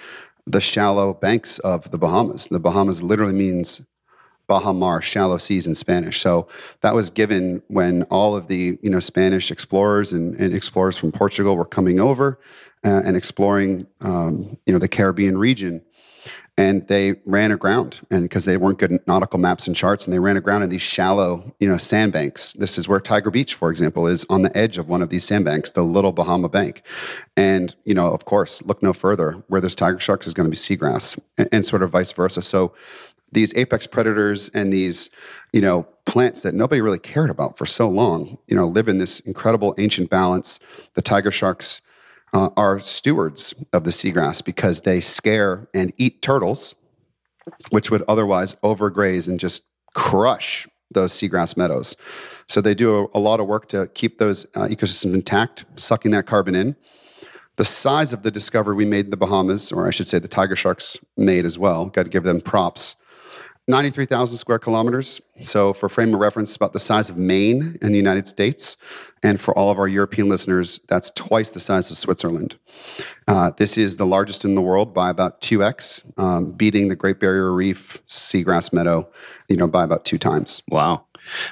[0.48, 2.48] the shallow banks of the Bahamas.
[2.48, 3.86] The Bahamas literally means
[4.48, 6.20] Baja Mar, shallow seas in Spanish.
[6.22, 6.48] So
[6.82, 11.12] that was given when all of the you know Spanish explorers and, and explorers from
[11.12, 12.40] Portugal were coming over
[12.84, 15.86] uh, and exploring um, you know the Caribbean region
[16.58, 20.14] and they ran aground and because they weren't good at nautical maps and charts and
[20.14, 22.54] they ran aground in these shallow you know sandbanks.
[22.54, 25.24] This is where tiger beach for example is on the edge of one of these
[25.24, 26.84] sandbanks the little bahama bank.
[27.36, 30.52] And you know of course look no further where there's tiger sharks is going to
[30.52, 32.42] be seagrass and, and sort of vice versa.
[32.42, 32.74] So
[33.32, 35.10] these apex predators and these
[35.54, 39.00] you know plants that nobody really cared about for so long you know live in
[39.00, 40.60] this incredible ancient balance.
[40.94, 41.82] The tiger sharks
[42.34, 46.76] uh, are stewards of the seagrass because they scare and eat turtles,
[47.70, 51.96] which would otherwise overgraze and just crush those seagrass meadows.
[52.48, 56.12] So they do a, a lot of work to keep those uh, ecosystems intact, sucking
[56.12, 56.76] that carbon in.
[57.56, 60.28] The size of the discovery we made in the Bahamas, or I should say the
[60.28, 62.96] tiger sharks made as well, got to give them props.
[63.68, 65.22] 93,000 square kilometers.
[65.40, 68.76] So, for frame of reference, about the size of Maine in the United States.
[69.24, 72.58] And for all of our European listeners, that's twice the size of Switzerland.
[73.28, 77.20] Uh, this is the largest in the world by about 2x, um, beating the Great
[77.20, 79.10] Barrier Reef seagrass meadow,
[79.48, 80.62] you know, by about two times.
[80.70, 81.06] Wow.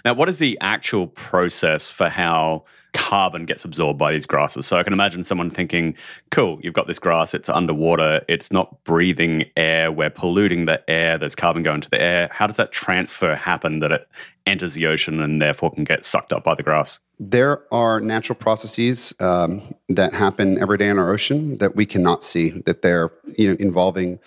[0.03, 4.67] Now, what is the actual process for how carbon gets absorbed by these grasses.
[4.67, 5.95] So I can imagine someone thinking,
[6.29, 11.17] cool, you've got this grass, it's underwater, it's not breathing air, we're polluting the air,
[11.17, 12.29] there's carbon going to the air.
[12.31, 14.07] How does that transfer happen that it
[14.45, 16.99] enters the ocean and therefore can get sucked up by the grass?
[17.19, 22.23] There are natural processes um, that happen every day in our ocean that we cannot
[22.23, 24.19] see, that they're you know, involving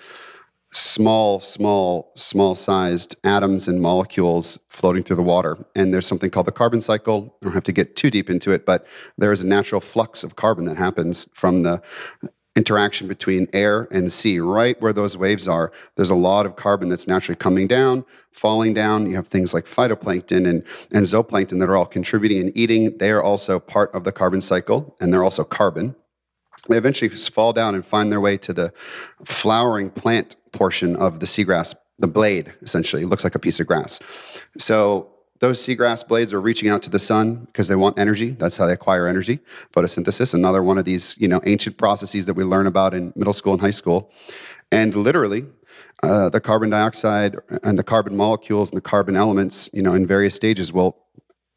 [0.74, 5.56] small, small, small sized atoms and molecules floating through the water.
[5.76, 7.36] And there's something called the carbon cycle.
[7.40, 8.84] I don't have to get too deep into it, but
[9.16, 11.80] there is a natural flux of carbon that happens from the
[12.56, 15.72] interaction between air and sea, right where those waves are.
[15.94, 19.08] There's a lot of carbon that's naturally coming down, falling down.
[19.08, 22.98] You have things like phytoplankton and, and zooplankton that are all contributing and eating.
[22.98, 25.94] They are also part of the carbon cycle, and they're also carbon.
[26.68, 28.72] They eventually fall down and find their way to the
[29.24, 33.02] flowering plant portion of the seagrass, the blade essentially.
[33.02, 34.00] It looks like a piece of grass.
[34.56, 38.30] So those seagrass blades are reaching out to the sun because they want energy.
[38.30, 39.40] That's how they acquire energy.
[39.72, 43.32] Photosynthesis, another one of these, you know, ancient processes that we learn about in middle
[43.32, 44.10] school and high school.
[44.70, 45.44] And literally,
[46.02, 50.06] uh, the carbon dioxide and the carbon molecules and the carbon elements, you know, in
[50.06, 50.96] various stages will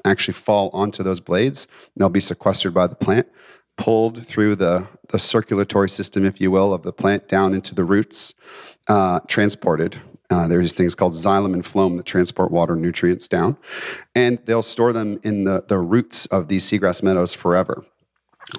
[0.06, 1.68] actually fall onto those blades.
[1.96, 3.28] They'll be sequestered by the plant
[3.78, 7.86] pulled through the, the circulatory system, if you will, of the plant down into the
[7.86, 8.34] roots,
[8.88, 10.00] uh, transported.
[10.30, 13.58] Uh, there's things called xylem and phloem that transport water nutrients down,
[14.14, 17.86] and they'll store them in the, the roots of these seagrass meadows forever.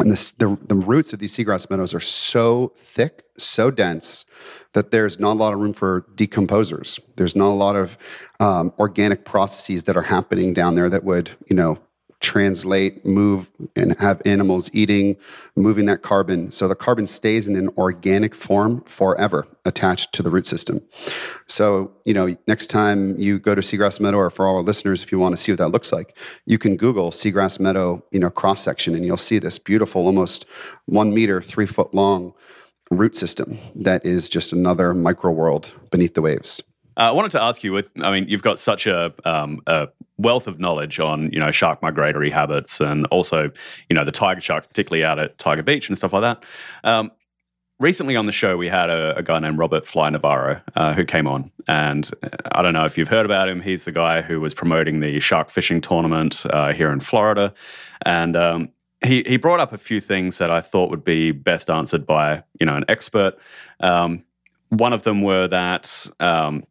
[0.01, 4.27] And this, the, the roots of these seagrass meadows are so thick, so dense,
[4.75, 7.01] that there's not a lot of room for decomposers.
[7.17, 7.97] There's not a lot of
[8.39, 11.79] um, organic processes that are happening down there that would, you know,
[12.21, 15.17] translate, move, and have animals eating,
[15.57, 16.51] moving that carbon.
[16.51, 20.81] So the carbon stays in an organic form forever attached to the root system.
[21.47, 25.03] So, you know, next time you go to Seagrass Meadow, or for all our listeners,
[25.03, 28.19] if you want to see what that looks like, you can Google Seagrass Meadow, you
[28.19, 30.45] know, cross section, and you'll see this beautiful, almost
[30.87, 32.35] one meter, three foot long
[32.91, 36.63] root system that is just another micro world beneath the waves.
[36.97, 37.73] Uh, I wanted to ask you.
[37.73, 41.51] With, I mean, you've got such a, um, a wealth of knowledge on you know
[41.51, 43.51] shark migratory habits and also
[43.89, 46.45] you know the tiger sharks, particularly out at Tiger Beach and stuff like that.
[46.85, 47.11] Um,
[47.81, 51.05] recently on the show, we had a, a guy named Robert Fly Navarro uh, who
[51.05, 53.61] came on, and uh, I don't know if you've heard about him.
[53.61, 57.55] He's the guy who was promoting the shark fishing tournament uh, here in Florida,
[58.05, 58.71] and um,
[59.05, 62.43] he he brought up a few things that I thought would be best answered by
[62.59, 63.39] you know an expert.
[63.81, 64.25] Um,
[64.71, 66.65] one of them were that um,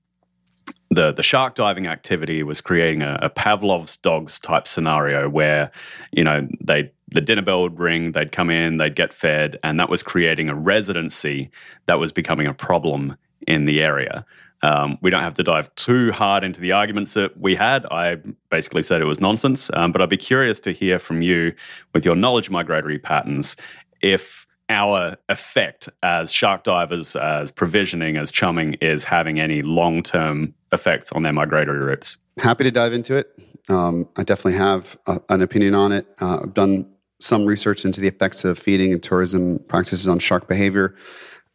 [0.90, 5.72] the the shark diving activity was creating a, a, Pavlov's dogs type scenario where
[6.12, 9.80] you know they the dinner bell would ring, they'd come in, they'd get fed, and
[9.80, 11.50] that was creating a residency
[11.86, 13.16] that was becoming a problem
[13.48, 14.26] in the area.
[14.64, 17.86] Um, we don't have to dive too hard into the arguments that we had.
[17.92, 18.18] I
[18.50, 21.54] basically said it was nonsense, um, but I'd be curious to hear from you
[21.94, 23.56] with your knowledge migratory patterns
[24.02, 30.54] if our effect as shark divers, as provisioning, as chumming is having any long term
[30.72, 32.18] effects on their migratory routes.
[32.38, 33.38] Happy to dive into it.
[33.70, 36.08] Um, I definitely have a, an opinion on it.
[36.22, 40.48] Uh, I've done some research into the effects of feeding and tourism practices on shark
[40.48, 40.96] behavior.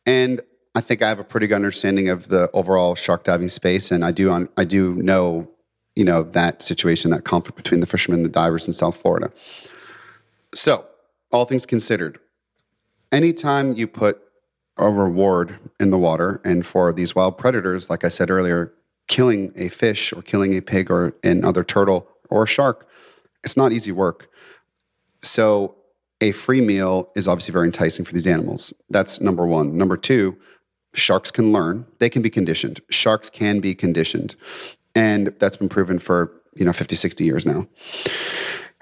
[0.06, 0.40] And
[0.74, 4.04] I think I have a pretty good understanding of the overall shark diving space, and
[4.04, 5.48] I do on, I do know,
[5.94, 9.30] you know, that situation, that conflict between the fishermen and the divers in South Florida.
[10.54, 10.86] So,
[11.30, 12.18] all things considered,
[13.10, 14.20] anytime you put
[14.78, 18.72] a reward in the water, and for these wild predators, like I said earlier,
[19.08, 22.88] killing a fish or killing a pig or another turtle or a shark,
[23.44, 24.28] it's not easy work.
[25.22, 25.76] So,
[26.20, 28.72] a free meal is obviously very enticing for these animals.
[28.90, 29.76] That's number one.
[29.76, 30.36] Number two,
[30.94, 34.34] sharks can learn they can be conditioned sharks can be conditioned
[34.94, 37.66] and that's been proven for you know 50 60 years now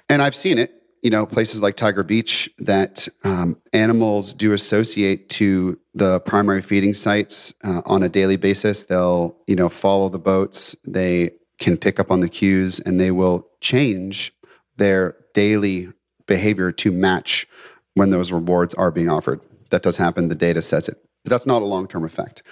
[0.08, 5.28] and i've seen it you know places like tiger beach that um, animals do associate
[5.28, 10.18] to the primary feeding sites uh, on a daily basis they'll you know follow the
[10.18, 14.32] boats they can pick up on the cues and they will change
[14.76, 15.88] their daily
[16.26, 17.46] behavior to match
[17.94, 21.46] when those rewards are being offered that does happen the data says it but that's
[21.46, 22.42] not a long term effect.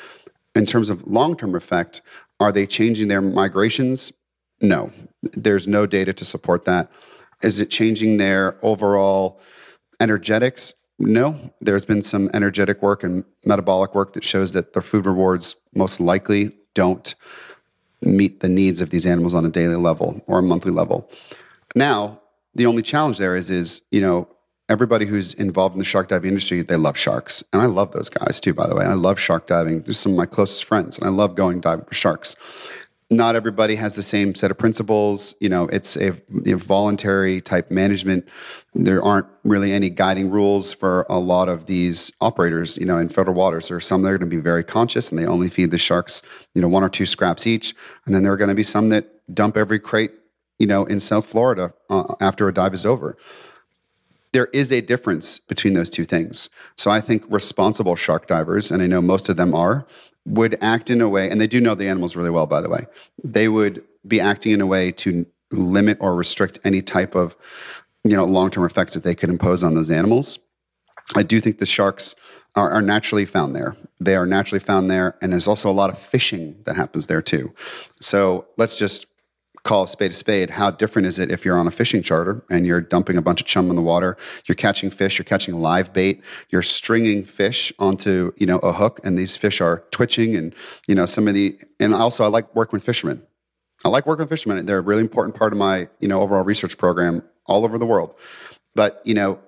[0.55, 2.03] In terms of long term effect,
[2.41, 4.13] are they changing their migrations?
[4.61, 6.91] No, there's no data to support that.
[7.43, 9.41] Is it changing their overall
[10.01, 10.75] energetics?
[10.99, 15.57] No, there's been some energetic work and metabolic work that shows that the food rewards
[15.75, 17.15] most likely don't
[18.03, 21.11] meet the needs of these animals on a daily level or a monthly level.
[21.75, 22.21] Now,
[22.55, 24.29] the only challenge there is is, you know,
[24.69, 27.43] everybody who's involved in the shark diving industry, they love sharks.
[27.53, 28.85] And I love those guys too, by the way.
[28.85, 29.83] I love shark diving.
[29.83, 32.37] They're some of my closest friends, and I love going diving for sharks.
[33.11, 35.35] Not everybody has the same set of principles.
[35.41, 36.13] You know, it's a,
[36.47, 38.29] a voluntary type management.
[38.75, 42.77] There aren't really any guiding rules for a lot of these operators.
[42.77, 45.11] You know, in federal waters, there are some that are going to be very conscious
[45.11, 46.21] and they only feed the sharks,
[46.55, 47.75] you know, one or two scraps each.
[48.05, 50.13] And then there are going to be some that dump every crate,
[50.59, 53.17] you know, in South Florida uh, after a dive is over
[54.33, 56.51] there is a difference between those two things.
[56.77, 59.87] So I think responsible shark divers, and I know most of them are,
[60.27, 62.69] would act in a way, and they do know the animals really well, by the
[62.69, 62.87] way.
[63.23, 67.35] They would be acting in a way to limit or restrict any type of,
[68.05, 70.39] you know, long-term effects that they could impose on those animals.
[71.17, 72.15] I do think the sharks
[72.55, 73.77] are, are naturally found there.
[74.01, 77.23] They are naturally found there, and there's also a lot of fishing that happens there
[77.23, 77.55] too.
[78.01, 79.07] So let's just
[79.69, 82.43] call a spade a spade, how different is it if you're on a fishing charter
[82.49, 85.57] and you're dumping a bunch of chum in the water, you're catching fish, you're catching
[85.57, 90.35] live bait, you're stringing fish onto, you know, a hook and these fish are twitching
[90.35, 90.55] and,
[90.87, 93.23] you know, some of the and also I like working with fishermen.
[93.85, 94.65] I like working with fishermen.
[94.65, 97.87] They're a really important part of my, you know, overall research program all over the
[97.87, 98.15] world.
[98.75, 99.39] But, you know,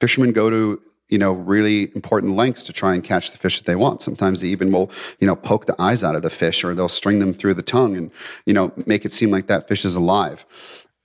[0.00, 3.66] fishermen go to you know, really important lengths to try and catch the fish that
[3.66, 4.00] they want.
[4.00, 6.88] Sometimes they even will, you know, poke the eyes out of the fish or they'll
[6.88, 8.10] string them through the tongue and,
[8.46, 10.46] you know, make it seem like that fish is alive.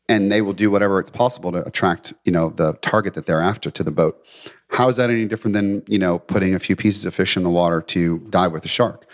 [0.07, 3.41] And they will do whatever it's possible to attract, you know, the target that they're
[3.41, 4.23] after to the boat.
[4.69, 7.43] How is that any different than, you know, putting a few pieces of fish in
[7.43, 9.09] the water to dive with a shark?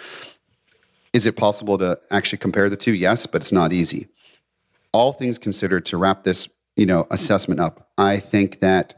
[1.14, 2.94] Is it possible to actually compare the two?
[2.94, 4.08] Yes, but it's not easy.
[4.94, 7.88] All things considered, to wrap this you know assessment up.
[7.98, 8.96] I think that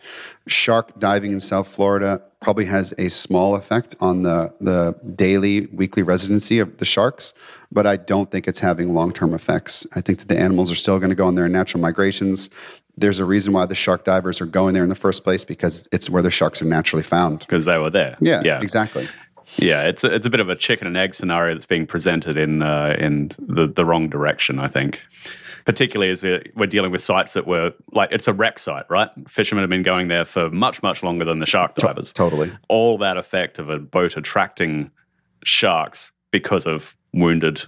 [0.48, 6.04] shark diving in South Florida probably has a small effect on the the daily weekly
[6.04, 7.34] residency of the sharks,
[7.72, 9.88] but I don't think it's having long term effects.
[9.96, 12.50] I think that the animals are still going to go on their natural migrations.
[12.96, 15.88] There's a reason why the shark divers are going there in the first place because
[15.92, 17.40] it's where the sharks are naturally found.
[17.40, 18.18] Because they were there.
[18.22, 19.10] Yeah, yeah, exactly.
[19.58, 22.38] Yeah, it's a, it's a bit of a chicken and egg scenario that's being presented
[22.38, 24.60] in uh, in the, the wrong direction.
[24.60, 25.02] I think
[25.66, 29.10] particularly as we're dealing with sites that were like it's a wreck site, right?
[29.28, 32.12] Fishermen have been going there for much, much longer than the shark divers.
[32.12, 32.52] T- totally.
[32.70, 34.92] All that effect of a boat attracting
[35.44, 37.64] sharks because of wounded,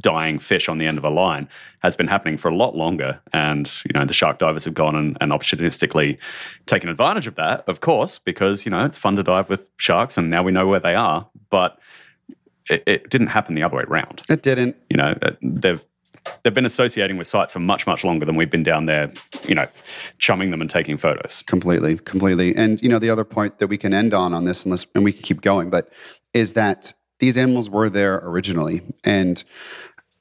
[0.00, 1.48] dying fish on the end of a line
[1.80, 3.20] has been happening for a lot longer.
[3.32, 6.18] And, you know, the shark divers have gone and, and opportunistically
[6.66, 10.18] taken advantage of that, of course, because, you know, it's fun to dive with sharks
[10.18, 11.28] and now we know where they are.
[11.48, 11.78] But
[12.68, 14.22] it, it, didn't happen the other way around.
[14.28, 14.76] It didn't.
[14.88, 15.84] You know, uh, they've
[16.42, 19.12] they've been associating with sites for much, much longer than we've been down there,
[19.46, 19.66] you know,
[20.18, 21.42] chumming them and taking photos.
[21.42, 22.54] Completely, completely.
[22.54, 25.04] And, you know, the other point that we can end on on this, unless, and
[25.04, 25.90] we can keep going, but
[26.34, 28.80] is that these animals were there originally.
[29.04, 29.42] And,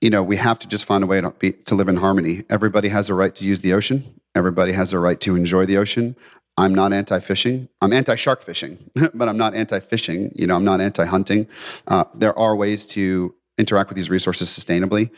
[0.01, 2.43] you know, we have to just find a way to, be, to live in harmony.
[2.49, 4.19] Everybody has a right to use the ocean.
[4.35, 6.15] Everybody has a right to enjoy the ocean.
[6.57, 7.69] I'm not anti-fishing.
[7.81, 10.33] I'm anti-shark fishing, but I'm not anti-fishing.
[10.35, 11.47] You know, I'm not anti-hunting.
[11.87, 15.09] Uh, there are ways to interact with these resources sustainably.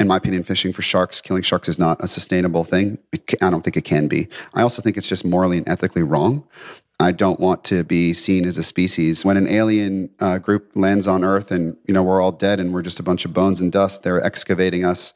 [0.00, 2.98] In my opinion, fishing for sharks, killing sharks is not a sustainable thing.
[3.40, 4.28] I don't think it can be.
[4.54, 6.46] I also think it's just morally and ethically wrong.
[7.00, 9.24] I don't want to be seen as a species.
[9.24, 12.72] When an alien uh, group lands on Earth and you know we're all dead and
[12.72, 15.12] we're just a bunch of bones and dust, they're excavating us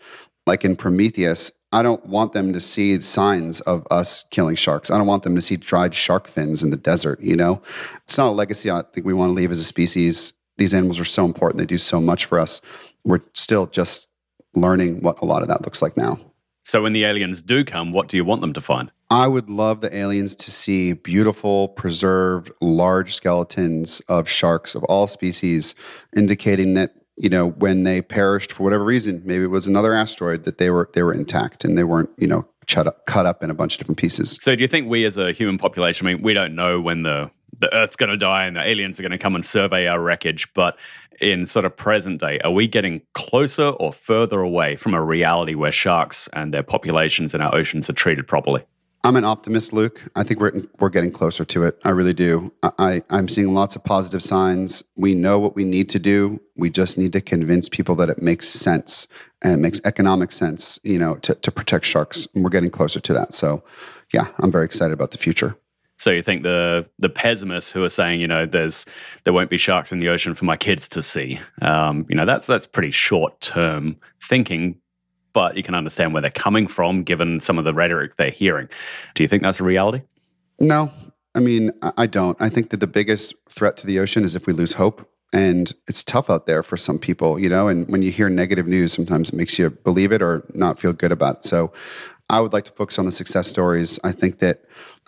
[0.46, 1.52] like in Prometheus.
[1.70, 4.90] I don't want them to see signs of us killing sharks.
[4.90, 7.20] I don't want them to see dried shark fins in the desert.
[7.20, 7.62] You know,
[8.04, 10.32] it's not a legacy I think we want to leave as a species.
[10.56, 12.60] These animals are so important; they do so much for us.
[13.04, 14.07] We're still just
[14.54, 16.18] learning what a lot of that looks like now.
[16.62, 18.92] So, when the aliens do come, what do you want them to find?
[19.10, 25.06] I would love the aliens to see beautiful, preserved, large skeletons of sharks of all
[25.06, 25.74] species,
[26.14, 30.42] indicating that you know when they perished for whatever reason, maybe it was another asteroid
[30.44, 33.42] that they were they were intact and they weren't you know cut up, cut up
[33.42, 34.36] in a bunch of different pieces.
[34.40, 36.06] So, do you think we as a human population?
[36.06, 38.98] I mean, we don't know when the the Earth's going to die and the aliens
[38.98, 40.78] are going to come and survey our wreckage, but
[41.20, 45.54] in sort of present day, are we getting closer or further away from a reality
[45.54, 48.64] where sharks and their populations in our oceans are treated properly?
[49.04, 50.02] I'm an optimist, Luke.
[50.16, 51.78] I think we're we're getting closer to it.
[51.84, 52.52] I really do.
[52.62, 54.82] I, I'm seeing lots of positive signs.
[54.96, 56.40] We know what we need to do.
[56.56, 59.06] We just need to convince people that it makes sense
[59.40, 62.26] and it makes economic sense, you know, to, to protect sharks.
[62.34, 63.34] And we're getting closer to that.
[63.34, 63.62] So,
[64.12, 65.56] yeah, I'm very excited about the future.
[65.98, 68.86] So you think the the pessimists who are saying, you know, there's
[69.24, 72.24] there won't be sharks in the ocean for my kids to see, um, you know,
[72.24, 74.80] that's that's pretty short term thinking,
[75.32, 78.68] but you can understand where they're coming from given some of the rhetoric they're hearing.
[79.14, 80.02] Do you think that's a reality?
[80.60, 80.92] No,
[81.34, 82.40] I mean, I don't.
[82.40, 85.08] I think that the biggest threat to the ocean is if we lose hope.
[85.30, 88.66] And it's tough out there for some people, you know, and when you hear negative
[88.66, 91.44] news, sometimes it makes you believe it or not feel good about it.
[91.44, 91.70] So
[92.30, 93.98] I would like to focus on the success stories.
[94.04, 94.64] I think that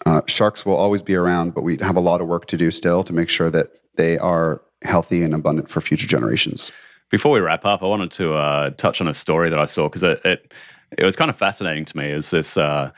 [0.07, 2.71] uh, sharks will always be around, but we have a lot of work to do
[2.71, 6.73] still to make sure that they are healthy and abundant for future generations.
[7.11, 9.89] Before we wrap up, I wanted to uh, touch on a story that I saw
[9.89, 10.55] because it, it,
[10.97, 12.11] it was kind of fascinating to me.
[12.11, 12.93] Is this uh,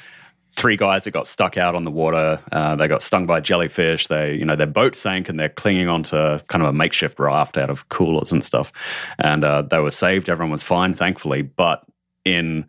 [0.55, 2.39] three guys that got stuck out on the water?
[2.53, 4.07] Uh, they got stung by jellyfish.
[4.07, 7.57] They you know their boat sank and they're clinging onto kind of a makeshift raft
[7.57, 8.71] out of coolers and stuff,
[9.19, 10.29] and uh, they were saved.
[10.29, 11.85] Everyone was fine, thankfully, but
[12.25, 12.67] in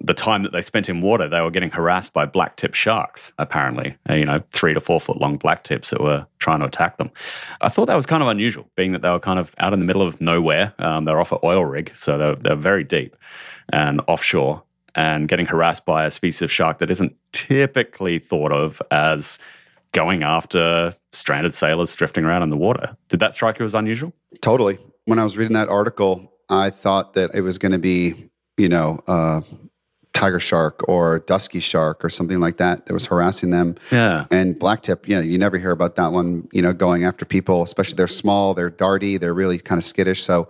[0.00, 3.32] the time that they spent in water, they were getting harassed by black tip sharks,
[3.38, 6.66] apparently, uh, you know, three to four foot long black tips that were trying to
[6.66, 7.10] attack them.
[7.60, 9.78] I thought that was kind of unusual, being that they were kind of out in
[9.78, 10.74] the middle of nowhere.
[10.78, 13.16] Um, they're off an oil rig, so they're, they're very deep
[13.72, 14.62] and offshore
[14.94, 19.38] and getting harassed by a species of shark that isn't typically thought of as
[19.92, 22.96] going after stranded sailors drifting around in the water.
[23.08, 24.12] Did that strike you as unusual?
[24.40, 24.78] Totally.
[25.06, 28.68] When I was reading that article, I thought that it was going to be, you
[28.68, 29.40] know, uh,
[30.14, 33.74] tiger shark or dusky shark or something like that that was harassing them.
[33.90, 34.26] Yeah.
[34.30, 37.62] And blacktip, you know, you never hear about that one, you know, going after people,
[37.62, 40.22] especially they're small, they're darty, they're really kind of skittish.
[40.22, 40.48] So,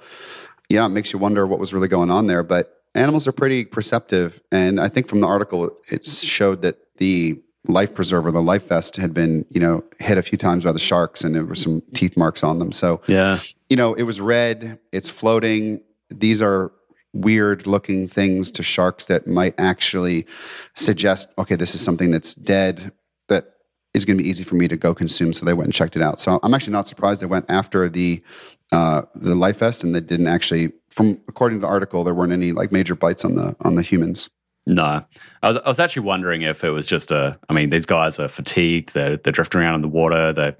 [0.68, 2.42] yeah, it makes you wonder what was really going on there.
[2.42, 4.40] But animals are pretty perceptive.
[4.52, 8.96] And I think from the article, it showed that the life preserver, the life vest,
[8.96, 11.82] had been, you know, hit a few times by the sharks and there were some
[11.94, 12.70] teeth marks on them.
[12.70, 13.38] So, yeah,
[13.70, 15.80] you know, it was red, it's floating.
[16.10, 16.70] These are
[17.14, 20.26] weird looking things to sharks that might actually
[20.74, 22.92] suggest, okay, this is something that's dead
[23.28, 23.54] that
[23.94, 25.32] is going to be easy for me to go consume.
[25.32, 26.20] So they went and checked it out.
[26.20, 28.22] So I'm actually not surprised they went after the
[28.72, 30.72] uh, the life vest and they didn't actually.
[30.90, 33.82] From according to the article, there weren't any like major bites on the on the
[33.82, 34.30] humans.
[34.66, 35.04] No,
[35.42, 37.38] I was, I was actually wondering if it was just a.
[37.50, 38.94] I mean, these guys are fatigued.
[38.94, 40.32] They're they're drifting around in the water.
[40.32, 40.56] They,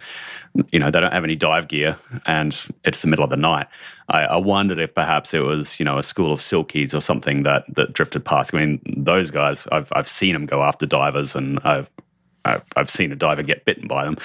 [0.73, 1.97] you know, they don't have any dive gear,
[2.27, 3.67] and it's the middle of the night.
[4.11, 7.45] I, I wondered if perhaps it was you know a school of silkies or something
[7.45, 8.55] that that drifted past.
[8.55, 11.89] I mean, those guys, I've I've seen them go after divers, and I've
[12.45, 14.19] I've, I've seen a diver get bitten by them.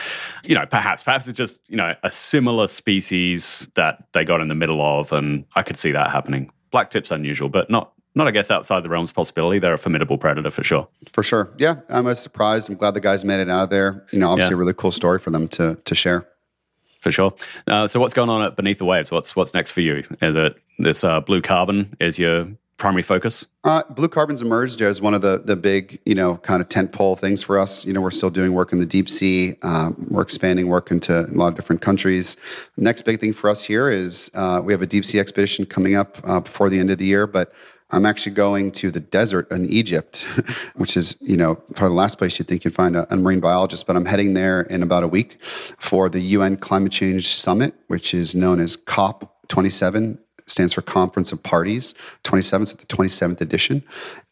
[0.44, 4.50] You know, perhaps, perhaps it's just you know a similar species that they got in
[4.50, 6.52] the middle of, and I could see that happening.
[6.72, 9.60] Black tip's unusual, but not not, I guess, outside the realms of possibility.
[9.60, 10.88] They're a formidable predator for sure.
[11.12, 11.54] For sure.
[11.58, 11.76] Yeah.
[11.90, 12.70] I'm a surprised.
[12.70, 14.06] I'm glad the guys made it out of there.
[14.12, 14.56] You know, obviously yeah.
[14.56, 16.28] a really cool story for them to to share.
[17.00, 17.34] For sure.
[17.66, 19.10] Uh, so what's going on at Beneath the Waves?
[19.10, 20.04] What's what's next for you?
[20.22, 23.48] Is it this uh, blue carbon is your primary focus?
[23.64, 27.18] Uh, blue carbon's emerged as one of the the big, you know, kind of tentpole
[27.18, 27.86] things for us.
[27.86, 29.56] You know, we're still doing work in the deep sea.
[29.62, 32.36] Um, we're expanding work into a lot of different countries.
[32.76, 35.96] Next big thing for us here is uh, we have a deep sea expedition coming
[35.96, 37.54] up uh, before the end of the year, but
[37.92, 40.22] I'm actually going to the desert in Egypt,
[40.76, 43.40] which is, you know, probably the last place you'd think you'd find a, a, marine
[43.40, 43.88] biologist.
[43.88, 48.14] But I'm heading there in about a week for the UN Climate Change Summit, which
[48.14, 53.84] is known as COP27, stands for Conference of Parties, 27th at the 27th edition.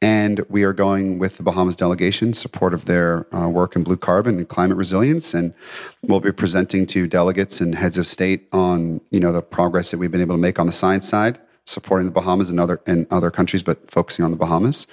[0.02, 3.98] And we are going with the Bahamas delegation, support of their uh, work in blue
[3.98, 5.34] carbon and climate resilience.
[5.34, 5.54] And
[6.04, 9.98] we'll be presenting to delegates and heads of state on, you know, the progress that
[9.98, 13.06] we've been able to make on the science side supporting the Bahamas and other and
[13.12, 14.88] other countries, but focusing on the Bahamas.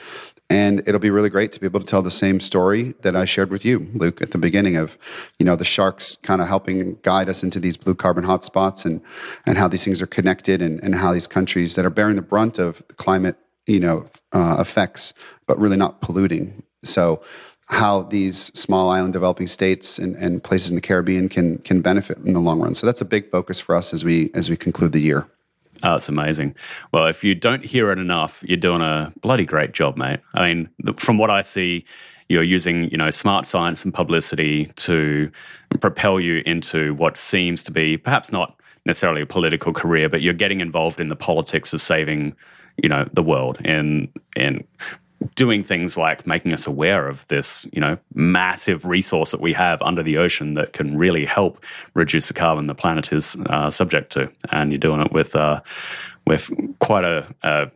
[0.50, 3.24] And it'll be really great to be able to tell the same story that I
[3.24, 4.98] shared with you, Luke, at the beginning of,
[5.38, 9.00] you know, the sharks kind of helping guide us into these blue carbon hotspots and
[9.46, 12.22] and how these things are connected and, and how these countries that are bearing the
[12.22, 15.14] brunt of climate, you know, uh, effects,
[15.46, 16.62] but really not polluting.
[16.82, 17.22] So
[17.68, 22.18] how these small island developing states and, and places in the Caribbean can can benefit
[22.18, 22.74] in the long run.
[22.74, 25.26] So that's a big focus for us as we as we conclude the year.
[25.84, 26.56] Oh, it's amazing.
[26.92, 30.20] Well, if you don't hear it enough, you're doing a bloody great job, mate.
[30.32, 31.84] I mean, from what I see,
[32.30, 35.30] you're using, you know, smart science and publicity to
[35.80, 40.32] propel you into what seems to be perhaps not necessarily a political career, but you're
[40.32, 42.34] getting involved in the politics of saving,
[42.82, 44.64] you know, the world and and
[45.34, 49.80] doing things like making us aware of this, you know, massive resource that we have
[49.82, 51.64] under the ocean that can really help
[51.94, 54.30] reduce the carbon the planet is uh, subject to.
[54.50, 55.60] And you're doing it with uh,
[56.26, 57.70] with quite a, a,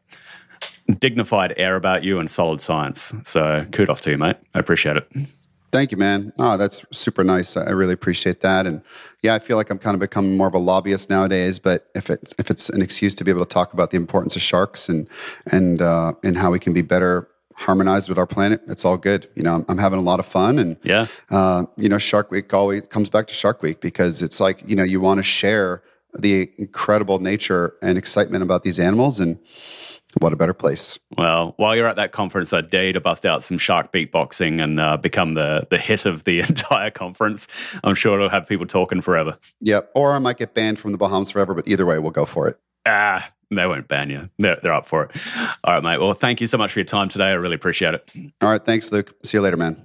[1.01, 3.13] dignified air about you and solid science.
[3.25, 4.37] So kudos to you, mate.
[4.55, 5.07] I appreciate it.
[5.71, 6.33] Thank you, man.
[6.39, 7.55] Oh, that's super nice.
[7.55, 8.67] I really appreciate that.
[8.67, 8.81] And
[9.23, 11.59] yeah, I feel like I'm kind of becoming more of a lobbyist nowadays.
[11.59, 14.35] But if it's if it's an excuse to be able to talk about the importance
[14.35, 15.07] of sharks and
[15.53, 17.29] and uh, and how we can be better
[17.59, 19.29] harmonized with our planet, it's all good.
[19.35, 22.31] You know, I'm, I'm having a lot of fun, and yeah, uh, you know, Shark
[22.31, 25.25] Week always comes back to Shark Week because it's like you know you want to
[25.25, 25.83] share
[26.19, 29.39] the incredible nature and excitement about these animals and
[30.21, 30.99] what a better place.
[31.19, 34.63] Well, while you're at that conference, I dare you to bust out some shark beatboxing
[34.63, 37.49] and uh, become the the hit of the entire conference.
[37.85, 39.39] I'm sure it'll have people talking forever.
[39.61, 42.25] Yeah, Or I might get banned from the Bahamas forever, but either way, we'll go
[42.25, 42.59] for it.
[42.87, 44.29] Ah, they won't ban you.
[44.39, 45.11] They're, they're up for it.
[45.65, 46.01] All right, mate.
[46.01, 47.29] Well, thank you so much for your time today.
[47.29, 48.11] I really appreciate it.
[48.43, 48.65] All right.
[48.65, 49.15] Thanks, Luke.
[49.25, 49.83] See you later, man.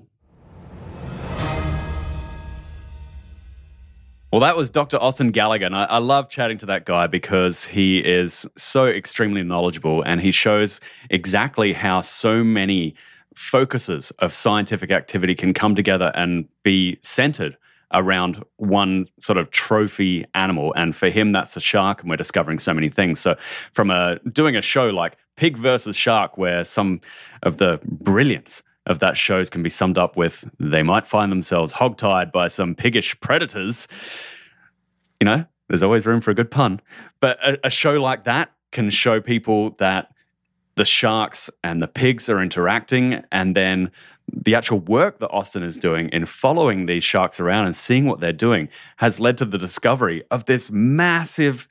[4.34, 4.98] Well, that was Dr.
[4.98, 5.68] Austin Gallagher.
[5.68, 10.20] And I, I, love chatting to that guy because he is so extremely knowledgeable and
[10.20, 12.96] he shows exactly how so many
[13.36, 17.58] focuses of scientific activity can come together and be centered
[17.94, 20.74] around one sort of trophy animal.
[20.76, 23.20] And for him, that's a shark, and we're discovering so many things.
[23.20, 23.36] So,
[23.72, 27.02] from a, doing a show like Pig versus Shark, where some
[27.42, 31.74] of the brilliance of that shows can be summed up with they might find themselves
[31.74, 33.88] hogtied by some piggish predators.
[35.20, 36.82] You know, there's always room for a good pun.
[37.20, 40.10] But a, a show like that can show people that
[40.76, 43.92] the sharks and the pigs are interacting and then
[44.32, 48.20] the actual work that Austin is doing in following these sharks around and seeing what
[48.20, 51.68] they're doing has led to the discovery of this massive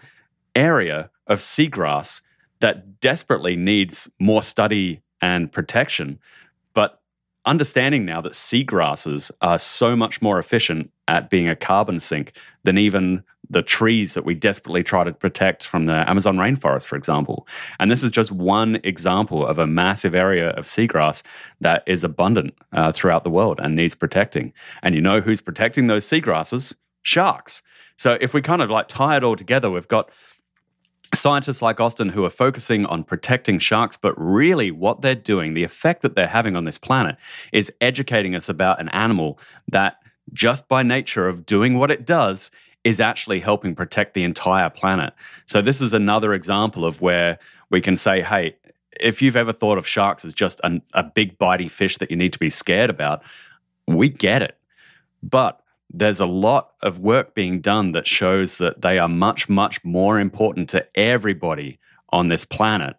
[0.54, 2.22] area of seagrass
[2.60, 6.18] that desperately needs more study and protection.
[6.74, 7.00] But
[7.44, 12.32] understanding now that seagrasses are so much more efficient at being a carbon sink
[12.64, 16.96] than even the trees that we desperately try to protect from the Amazon rainforest, for
[16.96, 17.46] example.
[17.78, 21.22] And this is just one example of a massive area of seagrass
[21.60, 24.52] that is abundant uh, throughout the world and needs protecting.
[24.82, 26.74] And you know who's protecting those seagrasses?
[27.02, 27.62] Sharks.
[27.96, 30.10] So if we kind of like tie it all together, we've got
[31.14, 35.64] scientists like Austin who are focusing on protecting sharks, but really what they're doing, the
[35.64, 37.16] effect that they're having on this planet,
[37.52, 39.38] is educating us about an animal
[39.68, 39.96] that
[40.32, 42.50] just by nature of doing what it does
[42.84, 45.14] is actually helping protect the entire planet.
[45.46, 47.38] So, this is another example of where
[47.70, 48.56] we can say, hey,
[49.00, 52.16] if you've ever thought of sharks as just an, a big bitey fish that you
[52.16, 53.22] need to be scared about,
[53.86, 54.58] we get it.
[55.22, 55.60] But
[55.90, 60.18] there's a lot of work being done that shows that they are much, much more
[60.18, 61.78] important to everybody
[62.10, 62.96] on this planet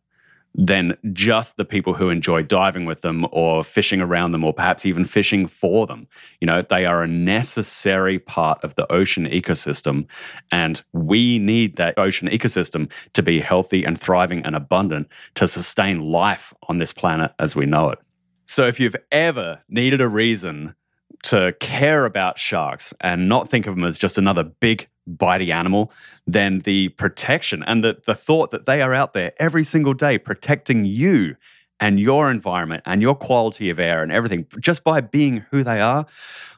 [0.55, 4.85] than just the people who enjoy diving with them or fishing around them or perhaps
[4.85, 6.07] even fishing for them.
[6.39, 10.05] You know, they are a necessary part of the ocean ecosystem.
[10.51, 15.99] And we need that ocean ecosystem to be healthy and thriving and abundant to sustain
[15.99, 17.99] life on this planet as we know it.
[18.45, 20.75] So if you've ever needed a reason
[21.23, 25.91] to care about sharks and not think of them as just another big bitey animal,
[26.25, 30.17] than the protection and the, the thought that they are out there every single day
[30.17, 31.35] protecting you
[31.79, 35.81] and your environment and your quality of air and everything just by being who they
[35.81, 36.05] are,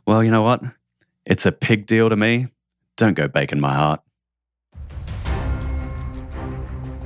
[0.05, 0.61] well, you know what?
[1.25, 2.47] It's a pig deal to me.
[2.97, 4.01] Don't go baking my heart.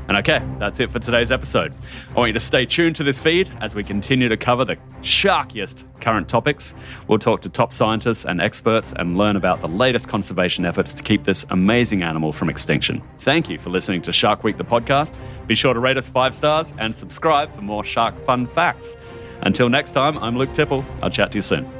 [0.09, 1.71] And okay, that's it for today's episode.
[2.09, 4.75] I want you to stay tuned to this feed as we continue to cover the
[5.03, 6.73] sharkiest current topics.
[7.07, 11.03] We'll talk to top scientists and experts and learn about the latest conservation efforts to
[11.03, 13.03] keep this amazing animal from extinction.
[13.19, 15.15] Thank you for listening to Shark Week, the podcast.
[15.45, 18.97] Be sure to rate us five stars and subscribe for more shark fun facts.
[19.41, 20.83] Until next time, I'm Luke Tipple.
[21.03, 21.78] I'll chat to you soon.